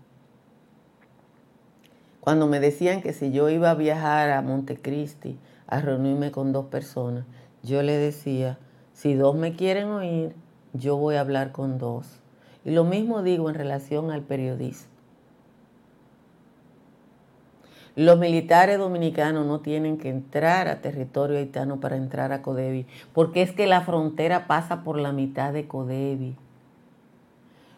cuando 2.20 2.46
me 2.46 2.60
decían 2.60 3.00
que 3.00 3.12
si 3.12 3.30
yo 3.30 3.48
iba 3.48 3.70
a 3.70 3.74
viajar 3.74 4.30
a 4.30 4.42
Montecristi 4.42 5.38
a 5.68 5.80
reunirme 5.80 6.32
con 6.32 6.52
dos 6.52 6.66
personas, 6.66 7.25
yo 7.62 7.82
le 7.82 7.96
decía, 7.96 8.58
si 8.92 9.14
dos 9.14 9.37
me 9.37 9.54
quieren 9.54 9.88
oír, 9.88 10.34
yo 10.72 10.96
voy 10.96 11.14
a 11.14 11.20
hablar 11.20 11.52
con 11.52 11.78
dos. 11.78 12.20
Y 12.64 12.72
lo 12.72 12.84
mismo 12.84 13.22
digo 13.22 13.48
en 13.48 13.54
relación 13.54 14.10
al 14.10 14.22
periodismo. 14.22 14.88
Los 17.94 18.16
militares 18.16 18.78
dominicanos 18.78 19.44
no 19.44 19.58
tienen 19.58 19.98
que 19.98 20.08
entrar 20.08 20.68
a 20.68 20.80
territorio 20.80 21.37
haitiano 21.37 21.80
para 21.80 21.96
entrar 21.96 22.32
a 22.32 22.42
Codevi, 22.42 22.87
porque 23.12 23.42
es 23.42 23.50
que 23.50 23.66
la 23.66 23.80
frontera 23.80 24.46
pasa 24.46 24.84
por 24.84 24.98
la 24.98 25.10
mitad 25.10 25.52
de 25.52 25.66
Codevi. 25.66 26.37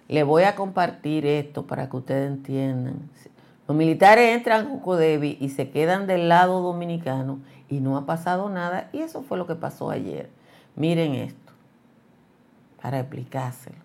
Le 0.09 0.23
voy 0.23 0.43
a 0.43 0.57
compartir 0.57 1.25
esto 1.25 1.67
para 1.67 1.89
que 1.89 1.97
ustedes 1.97 2.31
entiendan. 2.31 3.09
Los 3.71 3.77
militares 3.77 4.37
entran 4.37 4.67
a 4.67 4.83
Codevi 4.83 5.39
y 5.41 5.51
se 5.51 5.71
quedan 5.71 6.09
del 6.09 6.29
lado 6.29 6.61
dominicano 6.61 7.39
y 7.69 7.79
no 7.79 7.97
ha 7.97 8.05
pasado 8.05 8.51
nada. 8.51 8.91
Y 8.93 8.99
eso 8.99 9.23
fue 9.23 9.39
lo 9.39 9.47
que 9.47 9.55
pasó 9.55 9.91
ayer. 9.91 10.29
Miren 10.75 11.15
esto, 11.15 11.53
para 12.83 12.99
explicárselo, 12.99 13.77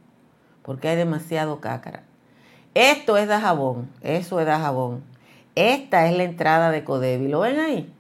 porque 0.63 0.87
hay 0.87 0.95
demasiado 0.95 1.61
cácara. 1.61 2.01
Esto 2.73 3.15
es 3.15 3.27
de 3.27 3.37
jabón, 3.37 3.87
eso 4.01 4.39
es 4.39 4.47
de 4.47 4.53
jabón. 4.53 5.03
Esta 5.53 6.07
es 6.07 6.17
la 6.17 6.23
entrada 6.23 6.71
de 6.71 6.83
Codevi. 6.83 7.27
¿Lo 7.27 7.41
ven 7.41 7.59
ahí? 7.59 7.93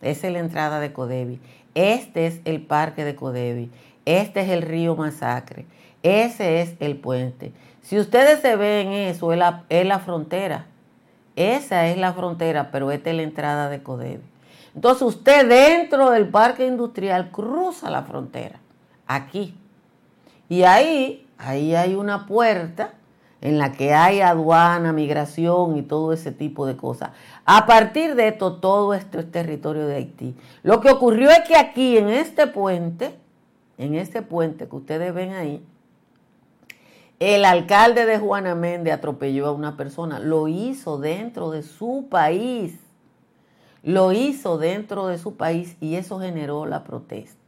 Esa 0.00 0.28
es 0.28 0.32
la 0.32 0.38
entrada 0.38 0.80
de 0.80 0.94
Codevi. 0.94 1.38
Este 1.74 2.26
es 2.26 2.40
el 2.46 2.62
parque 2.62 3.04
de 3.04 3.14
Codevi. 3.14 3.70
Este 4.06 4.40
es 4.40 4.48
el 4.48 4.62
río 4.62 4.96
Masacre. 4.96 5.66
Ese 6.02 6.62
es 6.62 6.76
el 6.80 6.96
puente. 6.96 7.52
Si 7.82 7.98
ustedes 7.98 8.40
se 8.40 8.56
ven 8.56 8.88
eso, 8.92 9.34
es 9.34 9.38
la, 9.38 9.64
es 9.68 9.84
la 9.84 9.98
frontera. 9.98 10.68
Esa 11.36 11.86
es 11.88 11.98
la 11.98 12.12
frontera, 12.12 12.70
pero 12.70 12.90
esta 12.90 13.10
es 13.10 13.16
la 13.16 13.22
entrada 13.22 13.68
de 13.68 13.82
Codevi. 13.82 14.22
Entonces 14.74 15.02
usted 15.02 15.48
dentro 15.48 16.10
del 16.10 16.28
parque 16.28 16.66
industrial 16.66 17.30
cruza 17.30 17.90
la 17.90 18.02
frontera. 18.02 18.60
Aquí. 19.06 19.56
Y 20.48 20.62
ahí, 20.62 21.26
ahí 21.38 21.74
hay 21.74 21.94
una 21.94 22.26
puerta 22.26 22.94
en 23.40 23.58
la 23.58 23.72
que 23.72 23.92
hay 23.92 24.20
aduana, 24.22 24.92
migración 24.92 25.76
y 25.76 25.82
todo 25.82 26.12
ese 26.12 26.32
tipo 26.32 26.66
de 26.66 26.76
cosas. 26.76 27.10
A 27.44 27.66
partir 27.66 28.14
de 28.14 28.28
esto, 28.28 28.54
todo 28.54 28.94
esto 28.94 29.18
es 29.18 29.30
territorio 29.30 29.86
de 29.86 29.96
Haití. 29.96 30.34
Lo 30.62 30.80
que 30.80 30.90
ocurrió 30.90 31.30
es 31.30 31.40
que 31.40 31.56
aquí, 31.56 31.98
en 31.98 32.08
este 32.08 32.46
puente, 32.46 33.18
en 33.76 33.96
este 33.96 34.22
puente 34.22 34.66
que 34.66 34.76
ustedes 34.76 35.12
ven 35.12 35.32
ahí, 35.32 35.62
el 37.20 37.44
alcalde 37.44 38.06
de 38.06 38.18
Juana 38.18 38.54
Méndez 38.54 38.94
atropelló 38.94 39.46
a 39.46 39.52
una 39.52 39.76
persona. 39.76 40.18
Lo 40.18 40.48
hizo 40.48 40.98
dentro 40.98 41.50
de 41.50 41.62
su 41.62 42.06
país. 42.10 42.78
Lo 43.82 44.12
hizo 44.12 44.58
dentro 44.58 45.06
de 45.06 45.18
su 45.18 45.36
país 45.36 45.76
y 45.80 45.96
eso 45.96 46.18
generó 46.18 46.66
la 46.66 46.84
protesta. 46.84 47.44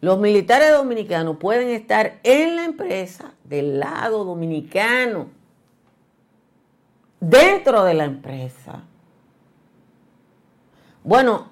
Los 0.00 0.18
militares 0.18 0.72
dominicanos 0.72 1.36
pueden 1.38 1.68
estar 1.68 2.20
en 2.22 2.56
la 2.56 2.64
empresa 2.64 3.34
del 3.44 3.80
lado 3.80 4.24
dominicano, 4.24 5.26
dentro 7.20 7.84
de 7.84 7.94
la 7.94 8.04
empresa. 8.04 8.84
Bueno, 11.02 11.48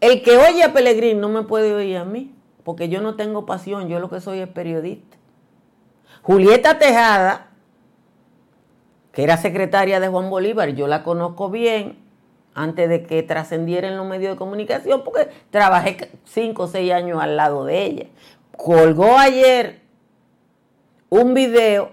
el 0.00 0.22
que 0.22 0.38
oye 0.38 0.62
a 0.62 0.72
Pellegrín 0.72 1.20
no 1.20 1.28
me 1.28 1.42
puede 1.42 1.74
oír 1.74 1.96
a 1.96 2.04
mí, 2.04 2.32
porque 2.62 2.88
yo 2.88 3.00
no 3.00 3.16
tengo 3.16 3.46
pasión, 3.46 3.88
yo 3.88 3.98
lo 3.98 4.08
que 4.08 4.20
soy 4.20 4.38
es 4.38 4.48
periodista. 4.48 5.17
Julieta 6.22 6.78
Tejada, 6.78 7.48
que 9.12 9.22
era 9.24 9.36
secretaria 9.36 10.00
de 10.00 10.08
Juan 10.08 10.30
Bolívar, 10.30 10.70
yo 10.70 10.86
la 10.86 11.02
conozco 11.02 11.50
bien, 11.50 11.98
antes 12.54 12.88
de 12.88 13.04
que 13.04 13.22
trascendiera 13.22 13.88
en 13.88 13.96
los 13.96 14.06
medios 14.06 14.32
de 14.32 14.36
comunicación, 14.36 15.04
porque 15.04 15.28
trabajé 15.50 16.10
cinco 16.24 16.64
o 16.64 16.66
seis 16.66 16.92
años 16.92 17.22
al 17.22 17.36
lado 17.36 17.64
de 17.64 17.84
ella. 17.84 18.06
Colgó 18.56 19.16
ayer 19.16 19.80
un 21.08 21.34
video 21.34 21.90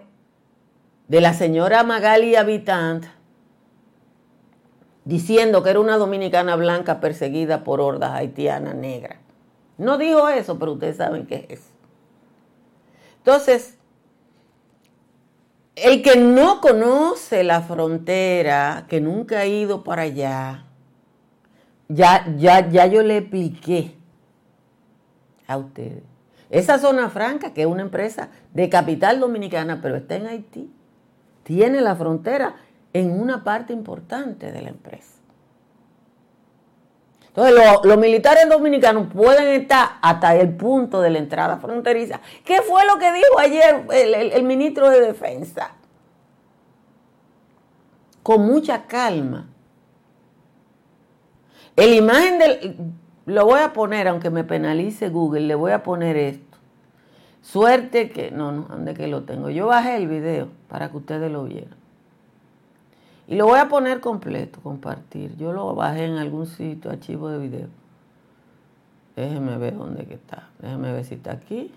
de 1.08 1.22
la 1.22 1.34
señora 1.34 1.84
Magali 1.84 2.36
Habitant 2.36 3.06
diciendo 5.04 5.62
que 5.62 5.70
era 5.70 5.80
una 5.80 5.98
dominicana 5.98 6.56
blanca 6.56 7.00
perseguida 7.00 7.64
por 7.64 7.80
hordas 7.80 8.14
haitianas 8.14 8.76
negras. 8.76 9.20
No 9.78 9.98
dijo 10.00 10.28
eso, 10.30 10.58
pero 10.58 10.74
ustedes 10.74 10.98
saben 10.98 11.28
qué 11.28 11.46
es 11.48 11.60
eso. 11.60 11.72
Entonces, 13.18 13.78
el 15.76 16.02
que 16.02 16.16
no 16.16 16.62
conoce 16.62 17.44
la 17.44 17.62
frontera, 17.62 18.86
que 18.88 19.02
nunca 19.02 19.40
ha 19.40 19.46
ido 19.46 19.84
para 19.84 20.04
allá, 20.04 20.66
ya, 21.88 22.26
ya, 22.38 22.70
ya 22.70 22.86
yo 22.88 23.04
le 23.04 23.18
expliqué 23.18 23.96
a 25.48 25.58
ustedes. 25.58 26.04
Esa 26.50 26.80
zona 26.80 27.10
franca, 27.10 27.54
que 27.54 27.62
es 27.62 27.68
una 27.68 27.82
empresa 27.82 28.30
de 28.54 28.70
capital 28.70 29.20
dominicana, 29.20 29.82
pero 29.82 29.98
está 29.98 30.16
en 30.16 30.28
Haití, 30.28 30.72
tiene 31.44 31.82
la 31.82 31.96
frontera 31.96 32.56
en 32.94 33.12
una 33.12 33.44
parte 33.44 33.74
importante 33.74 34.52
de 34.52 34.62
la 34.62 34.70
empresa. 34.70 35.15
Entonces, 37.36 37.56
los 37.84 37.98
militares 37.98 38.48
dominicanos 38.50 39.08
pueden 39.14 39.62
estar 39.62 39.98
hasta 40.02 40.36
el 40.38 40.56
punto 40.56 41.02
de 41.02 41.10
la 41.10 41.20
entrada 41.20 41.58
fronteriza. 41.58 42.22
¿Qué 42.46 42.62
fue 42.62 42.86
lo 42.86 42.98
que 42.98 43.12
dijo 43.12 43.40
ayer 43.40 43.86
el, 44.34 44.44
ministro 44.44 44.90
de 44.90 45.02
Defensa? 45.02 45.72
Con 48.24 48.46
mucha 48.46 48.86
calma. 48.86 49.50
El 51.76 51.94
imagen 51.94 52.40
del... 52.40 52.78
Lo 53.26 53.46
voy 53.46 53.60
a 53.60 53.74
poner, 53.74 54.08
aunque 54.08 54.30
me 54.30 54.46
penalice 54.46 55.10
Google, 55.10 55.42
le 55.42 55.56
voy 55.56 55.74
a 55.74 55.84
poner 55.84 56.16
esto. 56.16 56.58
Suerte 57.42 58.12
que... 58.12 58.32
No, 58.32 58.54
no, 58.54 58.62
¿dónde 58.70 58.94
que 58.94 59.08
lo 59.08 59.24
tengo? 59.24 59.50
Yo 59.50 59.68
bajé 59.68 59.98
el 59.98 60.08
video 60.08 60.48
para 60.70 60.90
que 60.90 60.98
ustedes 60.98 61.30
lo 61.30 61.44
vieran. 61.44 61.85
Y 63.28 63.36
lo 63.36 63.46
voy 63.46 63.60
a 63.60 63.68
poner 63.68 64.02
completo, 64.02 64.60
compartir. 64.62 65.36
Yo 65.38 65.52
lo 65.52 65.74
bajé 65.74 66.06
en 66.06 66.18
algún 66.18 66.46
sitio, 66.46 66.92
archivo 66.92 67.30
de 67.30 67.40
video. 67.40 67.68
Déjenme 69.16 69.58
ver 69.58 69.78
dónde 69.78 70.06
que 70.06 70.16
está. 70.16 70.50
Déjenme 70.60 70.92
ver 70.92 71.06
si 71.06 71.16
está 71.16 71.32
aquí. 71.32 71.72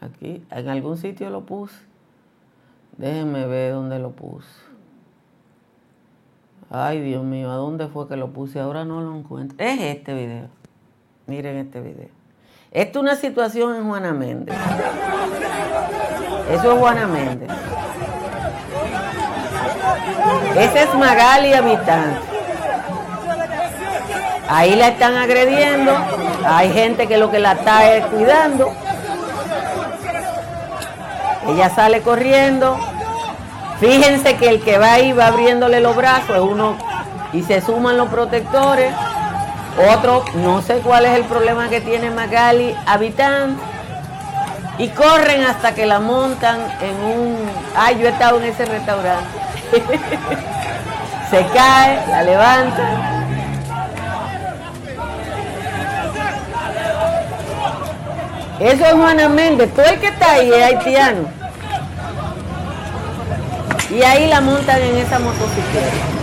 Aquí. 0.00 0.44
En 0.50 0.68
algún 0.68 0.96
sitio 0.96 1.28
lo 1.28 1.44
puse. 1.44 1.76
Déjenme 2.96 3.46
ver 3.46 3.74
dónde 3.74 3.98
lo 3.98 4.12
puse. 4.12 4.48
Ay, 6.70 7.00
Dios 7.00 7.22
mío, 7.24 7.50
¿a 7.50 7.56
dónde 7.56 7.88
fue 7.88 8.08
que 8.08 8.16
lo 8.16 8.32
puse? 8.32 8.58
Ahora 8.58 8.84
no 8.84 9.00
lo 9.00 9.14
encuentro. 9.16 9.56
Es 9.58 9.80
este 9.80 10.14
video. 10.14 10.48
Miren 11.26 11.56
este 11.56 11.80
video. 11.80 12.08
Esto 12.70 12.98
es 12.98 13.02
una 13.02 13.14
situación 13.14 13.76
en 13.76 13.84
Juana 13.84 14.12
Méndez. 14.12 14.56
Eso 16.50 16.72
es 16.72 16.78
Juana 16.78 17.06
Méndez. 17.06 17.50
Ese 20.56 20.82
es 20.82 20.94
Magali 20.94 21.52
habitante. 21.52 22.20
Ahí 24.48 24.76
la 24.76 24.88
están 24.88 25.16
agrediendo. 25.16 25.92
Hay 26.46 26.72
gente 26.72 27.06
que 27.06 27.16
lo 27.16 27.30
que 27.30 27.38
la 27.38 27.52
está 27.52 27.80
cuidando. 28.10 28.72
Ella 31.48 31.70
sale 31.70 32.02
corriendo. 32.02 32.78
Fíjense 33.80 34.36
que 34.36 34.48
el 34.48 34.62
que 34.62 34.78
va 34.78 34.94
ahí 34.94 35.12
va 35.12 35.26
abriéndole 35.26 35.80
los 35.80 35.94
brazos, 35.94 36.38
uno 36.40 36.76
y 37.32 37.42
se 37.42 37.60
suman 37.60 37.96
los 37.98 38.08
protectores. 38.08 38.92
Otro, 39.92 40.24
no 40.36 40.62
sé 40.62 40.78
cuál 40.78 41.04
es 41.04 41.14
el 41.14 41.24
problema 41.24 41.68
que 41.68 41.80
tiene 41.82 42.10
Magali, 42.10 42.74
habitante. 42.86 43.62
Y 44.78 44.88
corren 44.88 45.42
hasta 45.42 45.74
que 45.74 45.86
la 45.86 46.00
montan 46.00 46.60
en 46.80 47.18
un... 47.18 47.50
Ay, 47.74 47.98
yo 47.98 48.06
he 48.06 48.10
estado 48.10 48.38
en 48.38 48.44
ese 48.44 48.64
restaurante. 48.66 49.45
se 51.30 51.46
cae, 51.52 52.06
la 52.08 52.22
levantan. 52.22 53.16
Eso 58.60 58.86
es 58.86 58.92
Juana 58.92 59.28
Méndez. 59.28 59.72
Todo 59.74 59.84
el 59.84 60.00
que 60.00 60.06
está 60.06 60.32
ahí 60.32 60.50
es 60.50 60.64
haitiano. 60.64 61.28
Y 63.90 64.02
ahí 64.02 64.28
la 64.28 64.40
montan 64.40 64.80
en 64.80 64.96
esa 64.96 65.18
motocicleta. 65.18 66.16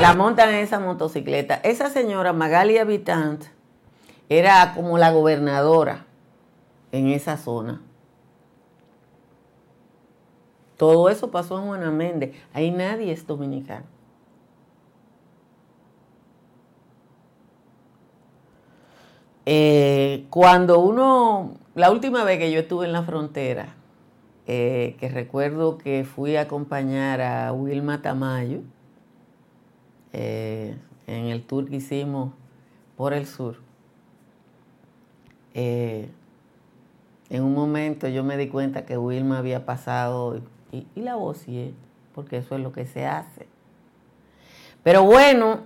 La 0.00 0.14
montan 0.14 0.48
en 0.48 0.56
esa 0.56 0.80
motocicleta. 0.80 1.60
Esa 1.62 1.90
señora 1.90 2.32
Magali 2.32 2.78
Habitant 2.78 3.59
era 4.30 4.72
como 4.74 4.96
la 4.96 5.10
gobernadora 5.12 6.06
en 6.92 7.08
esa 7.08 7.36
zona. 7.36 7.82
Todo 10.76 11.10
eso 11.10 11.30
pasó 11.30 11.58
en 11.58 11.66
Juana 11.66 11.90
Méndez. 11.90 12.34
Ahí 12.54 12.70
nadie 12.70 13.12
es 13.12 13.26
dominicano. 13.26 13.84
Eh, 19.44 20.26
cuando 20.30 20.78
uno, 20.78 21.54
la 21.74 21.90
última 21.90 22.22
vez 22.24 22.38
que 22.38 22.52
yo 22.52 22.60
estuve 22.60 22.86
en 22.86 22.92
la 22.92 23.02
frontera, 23.02 23.74
eh, 24.46 24.96
que 25.00 25.08
recuerdo 25.08 25.76
que 25.76 26.04
fui 26.04 26.36
a 26.36 26.42
acompañar 26.42 27.20
a 27.20 27.52
Wilma 27.52 28.00
Tamayo, 28.00 28.60
eh, 30.12 30.76
en 31.08 31.26
el 31.26 31.42
tour 31.42 31.68
que 31.68 31.76
hicimos 31.76 32.32
por 32.96 33.12
el 33.12 33.26
sur, 33.26 33.56
eh, 35.54 36.08
en 37.28 37.42
un 37.44 37.54
momento 37.54 38.08
yo 38.08 38.24
me 38.24 38.36
di 38.36 38.48
cuenta 38.48 38.84
que 38.84 38.98
Wilma 38.98 39.38
había 39.38 39.64
pasado 39.64 40.40
y, 40.72 40.86
la 40.96 41.14
vocié, 41.16 41.72
porque 42.14 42.38
eso 42.38 42.56
es 42.56 42.60
lo 42.60 42.72
que 42.72 42.86
se 42.86 43.06
hace. 43.06 43.46
Pero 44.82 45.04
bueno, 45.04 45.60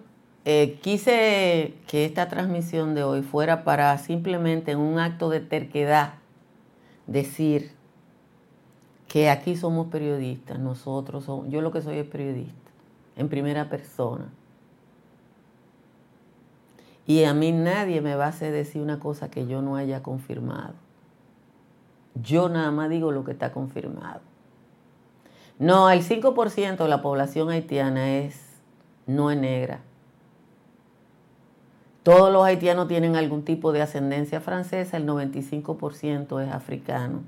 eh, 0.45 0.79
quise 0.83 1.75
que 1.87 2.05
esta 2.05 2.29
transmisión 2.29 2.95
de 2.95 3.03
hoy 3.03 3.23
fuera 3.23 3.65
para 3.65 3.97
simplemente 3.99 4.73
en 4.73 4.79
un 4.79 4.99
acto 4.99 5.31
de 5.31 5.41
terquedad 5.41 6.15
decir 7.07 7.73
que 9.09 9.31
aquí 9.31 9.57
somos 9.57 9.89
periodistas, 9.89 10.59
nosotros 10.59 11.25
somos, 11.25 11.49
yo 11.49 11.61
lo 11.61 11.71
que 11.71 11.83
soy 11.83 11.99
es 11.99 12.07
periodista 12.07 12.71
en 13.17 13.29
primera 13.29 13.69
persona. 13.69 14.27
Y 17.07 17.25
a 17.25 17.35
mí 17.35 17.53
nadie 17.53 18.01
me 18.01 18.15
va 18.15 18.27
a 18.27 18.29
hacer 18.29 18.53
decir 18.53 18.81
una 18.81 18.99
cosa 18.99 19.31
que 19.31 19.47
yo 19.47 19.61
no 19.61 19.77
haya 19.77 20.03
confirmado. 20.03 20.75
Yo 22.15 22.49
nada 22.49 22.71
más 22.71 22.89
digo 22.89 23.13
lo 23.13 23.25
que 23.25 23.33
está 23.33 23.53
confirmado. 23.53 24.21
No, 25.59 25.91
el 25.91 26.03
5% 26.03 26.77
de 26.77 26.89
la 26.89 27.03
población 27.03 27.51
haitiana 27.51 28.17
es, 28.17 28.41
no 29.07 29.31
es 29.31 29.39
negra. 29.39 29.81
Todos 32.03 32.33
los 32.33 32.45
haitianos 32.45 32.89
tienen 32.89 33.17
algún 33.17 33.45
tipo 33.45 33.73
de 33.73 33.81
ascendencia 33.81 34.41
francesa, 34.41 34.97
el 34.97 35.07
95% 35.07 36.43
es 36.43 36.53
africano. 36.53 37.23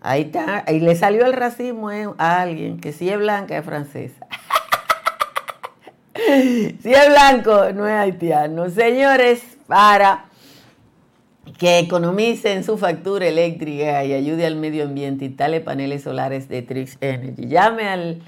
Ahí 0.00 0.22
está, 0.22 0.64
ahí 0.66 0.80
le 0.80 0.94
salió 0.96 1.24
el 1.24 1.32
racismo 1.32 1.88
a 2.18 2.42
alguien 2.42 2.78
que 2.78 2.92
si 2.92 3.08
es 3.08 3.16
blanca 3.16 3.56
es 3.56 3.64
francesa. 3.64 4.26
si 6.82 6.92
es 6.92 7.08
blanco, 7.08 7.72
no 7.72 7.86
es 7.86 7.94
haitiano. 7.94 8.68
Señores, 8.70 9.42
para 9.66 10.26
que 11.58 11.78
economicen 11.78 12.64
su 12.64 12.78
factura 12.78 13.26
eléctrica 13.26 14.04
y 14.04 14.12
ayude 14.12 14.46
al 14.46 14.56
medio 14.56 14.84
ambiente, 14.84 15.26
instale 15.26 15.60
paneles 15.60 16.02
solares 16.02 16.48
de 16.48 16.62
Trix 16.62 16.96
Energy. 17.00 17.46
Llame 17.46 17.88
al 17.88 18.22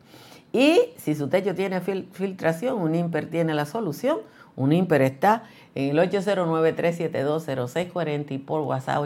Y 0.52 0.80
si 0.98 1.14
su 1.14 1.28
techo 1.28 1.54
tiene 1.54 1.80
filtración, 1.80 2.78
un 2.78 2.94
IMPER 2.94 3.30
tiene 3.30 3.54
la 3.54 3.64
solución. 3.64 4.18
Un 4.54 4.72
IMPER 4.72 5.00
está 5.02 5.44
en 5.74 5.90
el 5.90 5.98
809-372-0640 6.10 8.30
y 8.30 8.38
por 8.38 8.62
WhatsApp 8.62 9.04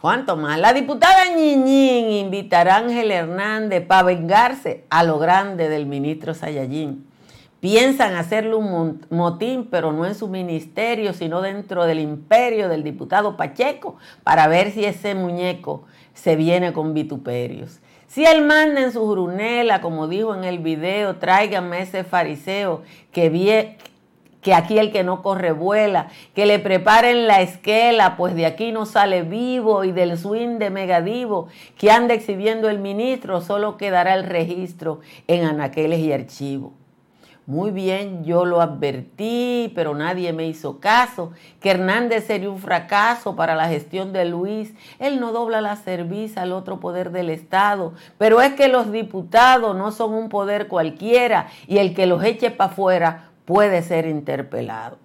Juan 0.02 0.26
Tomás, 0.26 0.60
la 0.60 0.74
diputada 0.74 1.36
Ñiñín 1.36 2.10
invitará 2.12 2.76
a 2.76 2.80
Ángel 2.80 3.12
Hernández 3.12 3.86
para 3.86 4.04
vengarse 4.04 4.84
a 4.90 5.04
lo 5.04 5.20
grande 5.20 5.70
del 5.70 5.86
ministro 5.86 6.34
Sayayín 6.34 7.05
Piensan 7.66 8.16
hacerle 8.16 8.54
un 8.54 9.02
motín, 9.10 9.70
pero 9.72 9.92
no 9.92 10.06
en 10.06 10.14
su 10.14 10.28
ministerio, 10.28 11.14
sino 11.14 11.42
dentro 11.42 11.86
del 11.86 11.98
imperio 11.98 12.70
del 12.70 12.84
diputado 12.84 13.38
Pacheco, 13.38 13.96
para 14.24 14.48
ver 14.48 14.70
si 14.70 14.86
ese 14.86 15.16
muñeco 15.16 15.84
se 16.14 16.36
viene 16.36 16.74
con 16.74 16.94
vituperios. 16.94 17.80
Si 18.06 18.24
él 18.24 18.44
manda 18.46 18.82
en 18.82 18.92
su 18.92 19.10
grunela, 19.10 19.82
como 19.82 20.08
dijo 20.08 20.36
en 20.36 20.44
el 20.44 20.60
video, 20.60 21.16
tráigame 21.16 21.82
ese 21.82 22.04
fariseo 22.04 22.84
que, 23.12 23.78
que 24.44 24.54
aquí 24.54 24.78
el 24.78 24.92
que 24.92 25.04
no 25.04 25.24
corre 25.24 25.52
vuela, 25.52 26.10
que 26.36 26.46
le 26.46 26.60
preparen 26.60 27.26
la 27.26 27.42
esquela, 27.42 28.16
pues 28.16 28.36
de 28.36 28.46
aquí 28.46 28.72
no 28.74 28.86
sale 28.86 29.24
vivo 29.24 29.84
y 29.84 29.92
del 29.92 30.20
swing 30.20 30.60
de 30.60 30.70
megadivo 30.70 31.48
que 31.80 31.90
anda 31.90 32.14
exhibiendo 32.14 32.70
el 32.70 32.78
ministro, 32.78 33.42
solo 33.42 33.76
quedará 33.78 34.14
el 34.14 34.24
registro 34.26 35.00
en 35.26 35.46
anaqueles 35.46 36.02
y 36.02 36.14
archivos. 36.14 36.85
Muy 37.48 37.70
bien, 37.70 38.24
yo 38.24 38.44
lo 38.44 38.60
advertí, 38.60 39.72
pero 39.76 39.94
nadie 39.94 40.34
me 40.34 40.48
hizo 40.48 40.80
caso, 40.80 41.32
que 41.60 41.70
Hernández 41.70 42.26
sería 42.26 42.50
un 42.50 42.58
fracaso 42.58 43.36
para 43.36 43.54
la 43.54 43.68
gestión 43.68 44.14
de 44.14 44.26
Luis. 44.26 44.74
Él 44.98 45.20
no 45.20 45.32
dobla 45.32 45.62
la 45.62 45.76
cerviz 45.76 46.38
al 46.38 46.52
otro 46.52 46.80
poder 46.80 47.12
del 47.12 47.30
Estado, 47.30 47.94
pero 48.18 48.42
es 48.42 48.54
que 48.54 48.68
los 48.68 48.92
diputados 48.92 49.76
no 49.76 49.92
son 49.92 50.16
un 50.16 50.28
poder 50.28 50.68
cualquiera 50.68 51.46
y 51.68 51.78
el 51.78 51.94
que 51.94 52.08
los 52.08 52.24
eche 52.24 52.50
para 52.50 52.72
afuera 52.72 53.30
puede 53.46 53.84
ser 53.84 54.08
interpelado. 54.08 54.98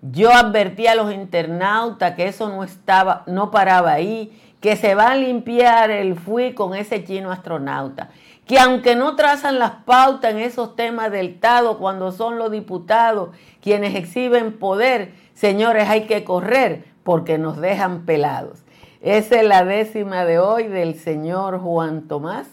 Yo 0.00 0.32
advertí 0.32 0.88
a 0.88 0.96
los 0.96 1.14
internautas 1.14 2.16
que 2.16 2.26
eso 2.26 2.48
no 2.48 2.64
estaba, 2.64 3.22
no 3.28 3.52
paraba 3.52 3.92
ahí, 3.92 4.36
que 4.60 4.74
se 4.74 4.96
va 4.96 5.12
a 5.12 5.16
limpiar 5.16 5.92
el 5.92 6.16
fui 6.16 6.54
con 6.54 6.74
ese 6.74 7.04
chino 7.04 7.30
astronauta 7.30 8.10
que 8.46 8.58
aunque 8.58 8.96
no 8.96 9.16
trazan 9.16 9.58
las 9.58 9.72
pautas 9.84 10.32
en 10.32 10.38
esos 10.38 10.74
temas 10.74 11.10
del 11.12 11.28
Estado, 11.28 11.78
cuando 11.78 12.12
son 12.12 12.38
los 12.38 12.50
diputados 12.50 13.30
quienes 13.60 13.94
exhiben 13.94 14.58
poder, 14.58 15.12
señores, 15.34 15.88
hay 15.88 16.06
que 16.06 16.24
correr 16.24 16.84
porque 17.04 17.38
nos 17.38 17.60
dejan 17.60 18.04
pelados. 18.04 18.60
Esa 19.00 19.40
es 19.40 19.46
la 19.46 19.64
décima 19.64 20.24
de 20.24 20.38
hoy 20.38 20.68
del 20.68 20.98
señor 20.98 21.58
Juan 21.60 22.08
Tomás. 22.08 22.46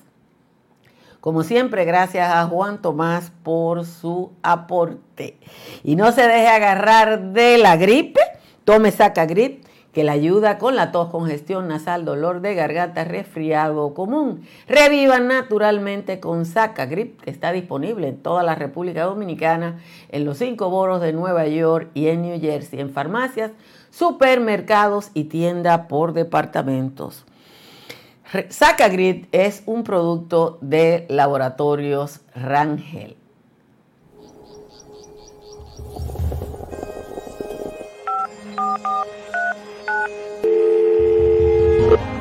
Como 1.20 1.44
siempre, 1.44 1.86
gracias 1.86 2.32
a 2.32 2.46
Juan 2.46 2.82
Tomás 2.82 3.32
por 3.44 3.86
su 3.86 4.32
aporte. 4.42 5.38
Y 5.84 5.96
no 5.96 6.12
se 6.12 6.22
deje 6.22 6.48
agarrar 6.48 7.34
de 7.34 7.58
la 7.58 7.76
gripe. 7.76 8.22
Tome 8.64 8.92
saca 8.92 9.26
grip 9.26 9.66
que 9.94 10.04
le 10.04 10.12
ayuda 10.12 10.58
con 10.58 10.76
la 10.76 10.92
tos, 10.92 11.10
congestión 11.10 11.68
nasal, 11.68 12.06
dolor 12.06 12.42
de 12.42 12.54
garganta, 12.56 13.04
resfriado 13.04 13.94
común. 13.94 14.44
Reviva 14.68 15.20
naturalmente 15.20 16.20
con 16.20 16.46
Sacagrip, 16.46 17.22
que 17.22 17.32
está 17.32 17.52
disponible 17.52 18.08
en 18.08 18.18
toda 18.18 18.44
la 18.44 18.56
República 18.56 19.04
Dominicana, 19.04 19.80
en 20.10 20.26
los 20.26 20.38
cinco 20.38 20.70
boros 20.70 21.02
de 21.02 21.14
Nueva 21.14 21.48
York 21.48 21.90
y 21.94 22.08
en 22.08 22.22
New 22.22 22.40
Jersey, 22.40 22.80
en 22.80 22.92
farmacias, 22.92 23.52
supermercados 23.90 25.10
y 25.14 25.26
tienda 25.26 25.88
por 25.88 26.14
departamentos. 26.14 27.26
Sacagrip 28.50 29.26
es 29.32 29.64
un 29.66 29.84
producto 29.84 30.60
de 30.62 31.08
laboratorios 31.10 32.22
Rangel. 32.36 33.16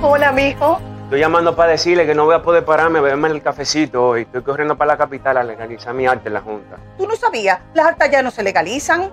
Hola, 0.01 0.33
mijo. 0.33 0.81
Estoy 1.05 1.21
llamando 1.21 1.57
para 1.57 1.73
decirle 1.73 2.07
que 2.07 2.15
no 2.15 2.27
voy 2.27 2.35
a 2.35 2.43
poder 2.43 2.65
pararme 2.65 2.99
a 2.99 3.03
beberme 3.03 3.29
el 3.29 3.43
cafecito 3.43 4.09
hoy. 4.09 4.23
Estoy 4.23 4.43
corriendo 4.43 4.77
para 4.77 4.93
la 4.93 4.99
capital 4.99 5.39
a 5.39 5.43
legalizar 5.45 5.95
mi 5.95 6.07
arte 6.07 6.29
en 6.29 6.35
la 6.35 6.41
Junta. 6.43 6.77
¿Tú 6.99 7.07
no 7.07 7.17
sabías? 7.17 7.61
Las 7.75 7.87
actas 7.87 8.11
ya 8.11 8.23
no 8.23 8.31
se 8.31 8.43
legalizan. 8.43 9.11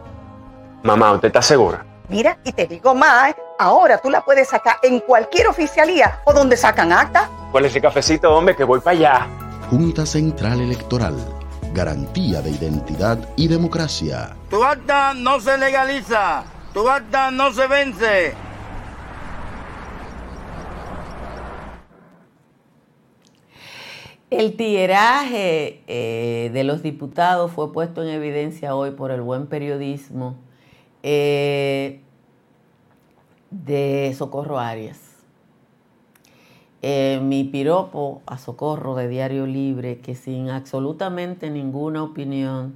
Mamá, 0.83 1.13
¿usted 1.13 1.27
está 1.29 1.41
segura? 1.41 1.85
Mira, 2.09 2.37
y 2.43 2.51
te 2.51 2.67
digo 2.67 2.93
más, 2.93 3.33
ahora 3.57 3.97
tú 3.97 4.09
la 4.09 4.21
puedes 4.21 4.49
sacar 4.49 4.75
en 4.83 4.99
cualquier 4.99 5.47
oficialía 5.47 6.19
o 6.25 6.33
donde 6.33 6.57
sacan 6.57 6.91
acta. 6.91 7.29
¿Cuál 7.51 7.65
es 7.65 7.75
el 7.75 7.81
cafecito, 7.81 8.35
hombre? 8.35 8.55
Que 8.55 8.63
voy 8.63 8.79
para 8.81 8.97
allá. 8.97 9.27
Junta 9.69 10.05
Central 10.05 10.61
Electoral. 10.61 11.15
Garantía 11.73 12.41
de 12.41 12.51
identidad 12.51 13.17
y 13.35 13.47
democracia. 13.47 14.35
Tu 14.49 14.63
acta 14.63 15.13
no 15.13 15.39
se 15.39 15.57
legaliza. 15.57 16.43
Tu 16.75 16.89
acta 16.89 17.31
no 17.31 17.53
se 17.53 17.67
vence. 17.69 18.33
El 24.29 24.57
tiraje 24.57 25.81
eh, 25.87 26.49
de 26.51 26.63
los 26.65 26.83
diputados 26.83 27.53
fue 27.53 27.71
puesto 27.71 28.03
en 28.03 28.09
evidencia 28.09 28.75
hoy 28.75 28.91
por 28.91 29.11
el 29.11 29.21
buen 29.21 29.47
periodismo 29.47 30.35
eh, 31.01 32.01
de 33.51 34.13
Socorro 34.17 34.59
Arias. 34.59 34.99
Eh, 36.81 37.21
mi 37.23 37.45
piropo 37.45 38.21
a 38.25 38.37
Socorro 38.37 38.95
de 38.95 39.07
Diario 39.07 39.45
Libre, 39.45 39.99
que 39.99 40.13
sin 40.13 40.49
absolutamente 40.49 41.49
ninguna 41.49 42.03
opinión 42.03 42.73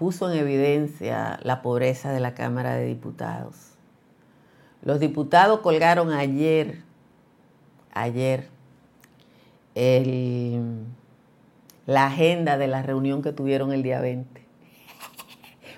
puso 0.00 0.32
en 0.32 0.38
evidencia 0.38 1.38
la 1.42 1.60
pobreza 1.60 2.10
de 2.10 2.20
la 2.20 2.32
Cámara 2.32 2.74
de 2.74 2.86
Diputados. 2.86 3.72
Los 4.80 4.98
diputados 4.98 5.60
colgaron 5.60 6.10
ayer, 6.10 6.80
ayer, 7.92 8.48
la 11.84 12.06
agenda 12.06 12.56
de 12.56 12.66
la 12.66 12.80
reunión 12.80 13.20
que 13.20 13.34
tuvieron 13.34 13.72
el 13.72 13.82
día 13.82 14.00
20. 14.00 14.42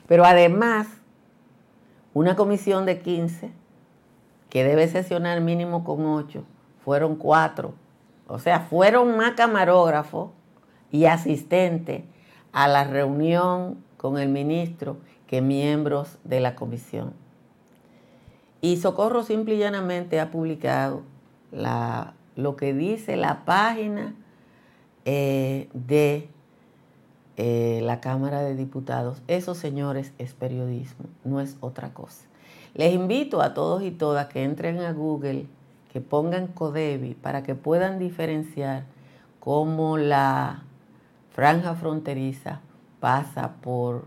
Pero 0.06 0.24
además, 0.24 0.86
una 2.14 2.36
comisión 2.36 2.86
de 2.86 3.00
15, 3.00 3.50
que 4.50 4.62
debe 4.62 4.86
sesionar 4.86 5.40
mínimo 5.40 5.82
con 5.82 6.06
8, 6.06 6.44
fueron 6.84 7.16
4. 7.16 7.74
O 8.28 8.38
sea, 8.38 8.60
fueron 8.60 9.16
más 9.16 9.32
camarógrafos 9.32 10.30
y 10.92 11.06
asistentes 11.06 12.04
a 12.52 12.68
la 12.68 12.84
reunión 12.84 13.82
con 14.02 14.18
el 14.18 14.28
ministro 14.28 14.96
que 15.28 15.40
miembros 15.40 16.18
de 16.24 16.40
la 16.40 16.56
comisión. 16.56 17.12
Y 18.60 18.78
Socorro 18.78 19.22
simple 19.22 19.54
y 19.54 19.58
llanamente 19.58 20.18
ha 20.18 20.32
publicado 20.32 21.02
lo 22.34 22.56
que 22.56 22.74
dice 22.74 23.16
la 23.16 23.44
página 23.44 24.16
eh, 25.04 25.68
de 25.72 26.28
eh, 27.36 27.78
la 27.84 28.00
Cámara 28.00 28.42
de 28.42 28.56
Diputados. 28.56 29.22
Eso, 29.28 29.54
señores, 29.54 30.12
es 30.18 30.34
periodismo, 30.34 31.04
no 31.22 31.40
es 31.40 31.56
otra 31.60 31.94
cosa. 31.94 32.26
Les 32.74 32.92
invito 32.92 33.40
a 33.40 33.54
todos 33.54 33.84
y 33.84 33.92
todas 33.92 34.26
que 34.26 34.42
entren 34.42 34.80
a 34.80 34.92
Google, 34.92 35.46
que 35.92 36.00
pongan 36.00 36.48
Codevi 36.48 37.14
para 37.14 37.44
que 37.44 37.54
puedan 37.54 38.00
diferenciar 38.00 38.82
cómo 39.38 39.96
la 39.96 40.64
franja 41.30 41.76
fronteriza 41.76 42.62
pasa 43.02 43.54
por 43.60 44.06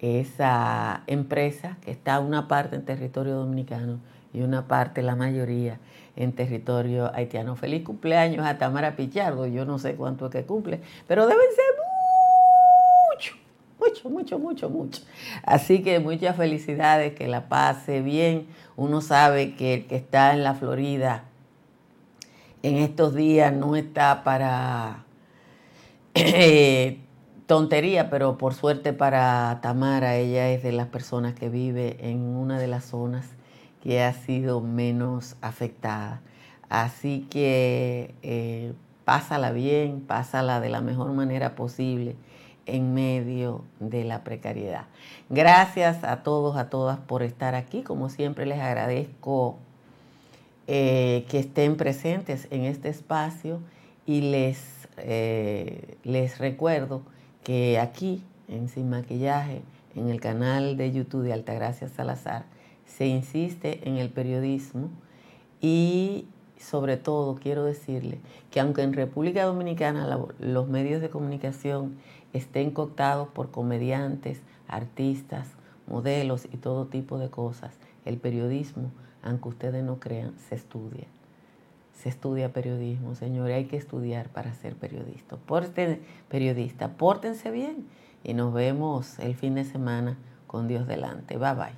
esa 0.00 1.04
empresa 1.06 1.76
que 1.80 1.92
está 1.92 2.18
una 2.18 2.48
parte 2.48 2.74
en 2.74 2.84
territorio 2.84 3.36
dominicano 3.36 4.00
y 4.34 4.40
una 4.42 4.66
parte, 4.66 5.00
la 5.00 5.14
mayoría, 5.14 5.78
en 6.16 6.32
territorio 6.32 7.14
haitiano. 7.14 7.54
Feliz 7.54 7.84
cumpleaños 7.84 8.44
a 8.44 8.58
Tamara 8.58 8.96
Pichardo, 8.96 9.46
yo 9.46 9.64
no 9.64 9.78
sé 9.78 9.94
cuánto 9.94 10.26
es 10.26 10.32
que 10.32 10.42
cumple, 10.42 10.80
pero 11.06 11.28
deben 11.28 11.46
ser 11.54 11.64
mucho, 13.14 13.36
mucho, 13.78 14.10
mucho, 14.10 14.38
mucho, 14.40 14.70
mucho. 14.70 15.02
Así 15.44 15.84
que 15.84 16.00
muchas 16.00 16.36
felicidades, 16.36 17.14
que 17.14 17.28
la 17.28 17.48
pase 17.48 18.02
bien. 18.02 18.48
Uno 18.74 19.02
sabe 19.02 19.54
que 19.54 19.74
el 19.74 19.86
que 19.86 19.94
está 19.94 20.32
en 20.32 20.42
la 20.42 20.54
Florida 20.54 21.26
en 22.64 22.78
estos 22.78 23.14
días 23.14 23.52
no 23.52 23.76
está 23.76 24.24
para 24.24 25.04
eh, 26.14 27.01
tontería, 27.52 28.08
pero 28.08 28.38
por 28.38 28.54
suerte 28.54 28.94
para 28.94 29.58
Tamara, 29.60 30.16
ella 30.16 30.48
es 30.48 30.62
de 30.62 30.72
las 30.72 30.86
personas 30.86 31.34
que 31.34 31.50
vive 31.50 31.98
en 32.00 32.20
una 32.22 32.58
de 32.58 32.66
las 32.66 32.86
zonas 32.86 33.26
que 33.82 34.02
ha 34.02 34.14
sido 34.14 34.62
menos 34.62 35.36
afectada. 35.42 36.22
Así 36.70 37.26
que 37.28 38.14
eh, 38.22 38.72
pásala 39.04 39.52
bien, 39.52 40.00
pásala 40.00 40.60
de 40.60 40.70
la 40.70 40.80
mejor 40.80 41.12
manera 41.12 41.54
posible 41.54 42.16
en 42.64 42.94
medio 42.94 43.66
de 43.80 44.04
la 44.04 44.24
precariedad. 44.24 44.86
Gracias 45.28 46.04
a 46.04 46.22
todos, 46.22 46.56
a 46.56 46.70
todas 46.70 47.00
por 47.00 47.22
estar 47.22 47.54
aquí. 47.54 47.82
Como 47.82 48.08
siempre 48.08 48.46
les 48.46 48.60
agradezco 48.60 49.58
eh, 50.68 51.26
que 51.28 51.40
estén 51.40 51.76
presentes 51.76 52.48
en 52.50 52.64
este 52.64 52.88
espacio 52.88 53.60
y 54.06 54.22
les, 54.22 54.88
eh, 54.96 55.98
les 56.02 56.38
recuerdo 56.38 57.02
que 57.44 57.78
aquí 57.78 58.22
en 58.48 58.68
Sin 58.68 58.90
Maquillaje, 58.90 59.62
en 59.94 60.08
el 60.08 60.20
canal 60.20 60.76
de 60.76 60.92
YouTube 60.92 61.24
de 61.24 61.32
Altagracia 61.32 61.88
Salazar, 61.88 62.44
se 62.86 63.06
insiste 63.06 63.88
en 63.88 63.96
el 63.96 64.10
periodismo 64.10 64.90
y 65.60 66.26
sobre 66.58 66.96
todo 66.96 67.34
quiero 67.36 67.64
decirle 67.64 68.20
que 68.50 68.60
aunque 68.60 68.82
en 68.82 68.92
República 68.92 69.44
Dominicana 69.44 70.18
los 70.38 70.68
medios 70.68 71.00
de 71.00 71.10
comunicación 71.10 71.96
estén 72.32 72.70
cooptados 72.70 73.28
por 73.28 73.50
comediantes, 73.50 74.40
artistas, 74.68 75.48
modelos 75.86 76.46
y 76.52 76.56
todo 76.56 76.86
tipo 76.86 77.18
de 77.18 77.30
cosas, 77.30 77.72
el 78.04 78.18
periodismo, 78.18 78.90
aunque 79.22 79.48
ustedes 79.48 79.84
no 79.84 79.98
crean, 79.98 80.34
se 80.48 80.54
estudia. 80.54 81.06
Se 82.02 82.08
estudia 82.08 82.52
periodismo, 82.52 83.14
señores, 83.14 83.54
hay 83.54 83.66
que 83.66 83.76
estudiar 83.76 84.28
para 84.28 84.52
ser 84.54 84.74
periodista. 84.74 85.36
periodista, 86.28 86.88
pórtense 86.96 87.52
bien 87.52 87.86
y 88.24 88.34
nos 88.34 88.52
vemos 88.52 89.20
el 89.20 89.36
fin 89.36 89.54
de 89.54 89.62
semana 89.64 90.18
con 90.48 90.66
Dios 90.66 90.88
delante. 90.88 91.36
Bye 91.36 91.54
bye. 91.54 91.70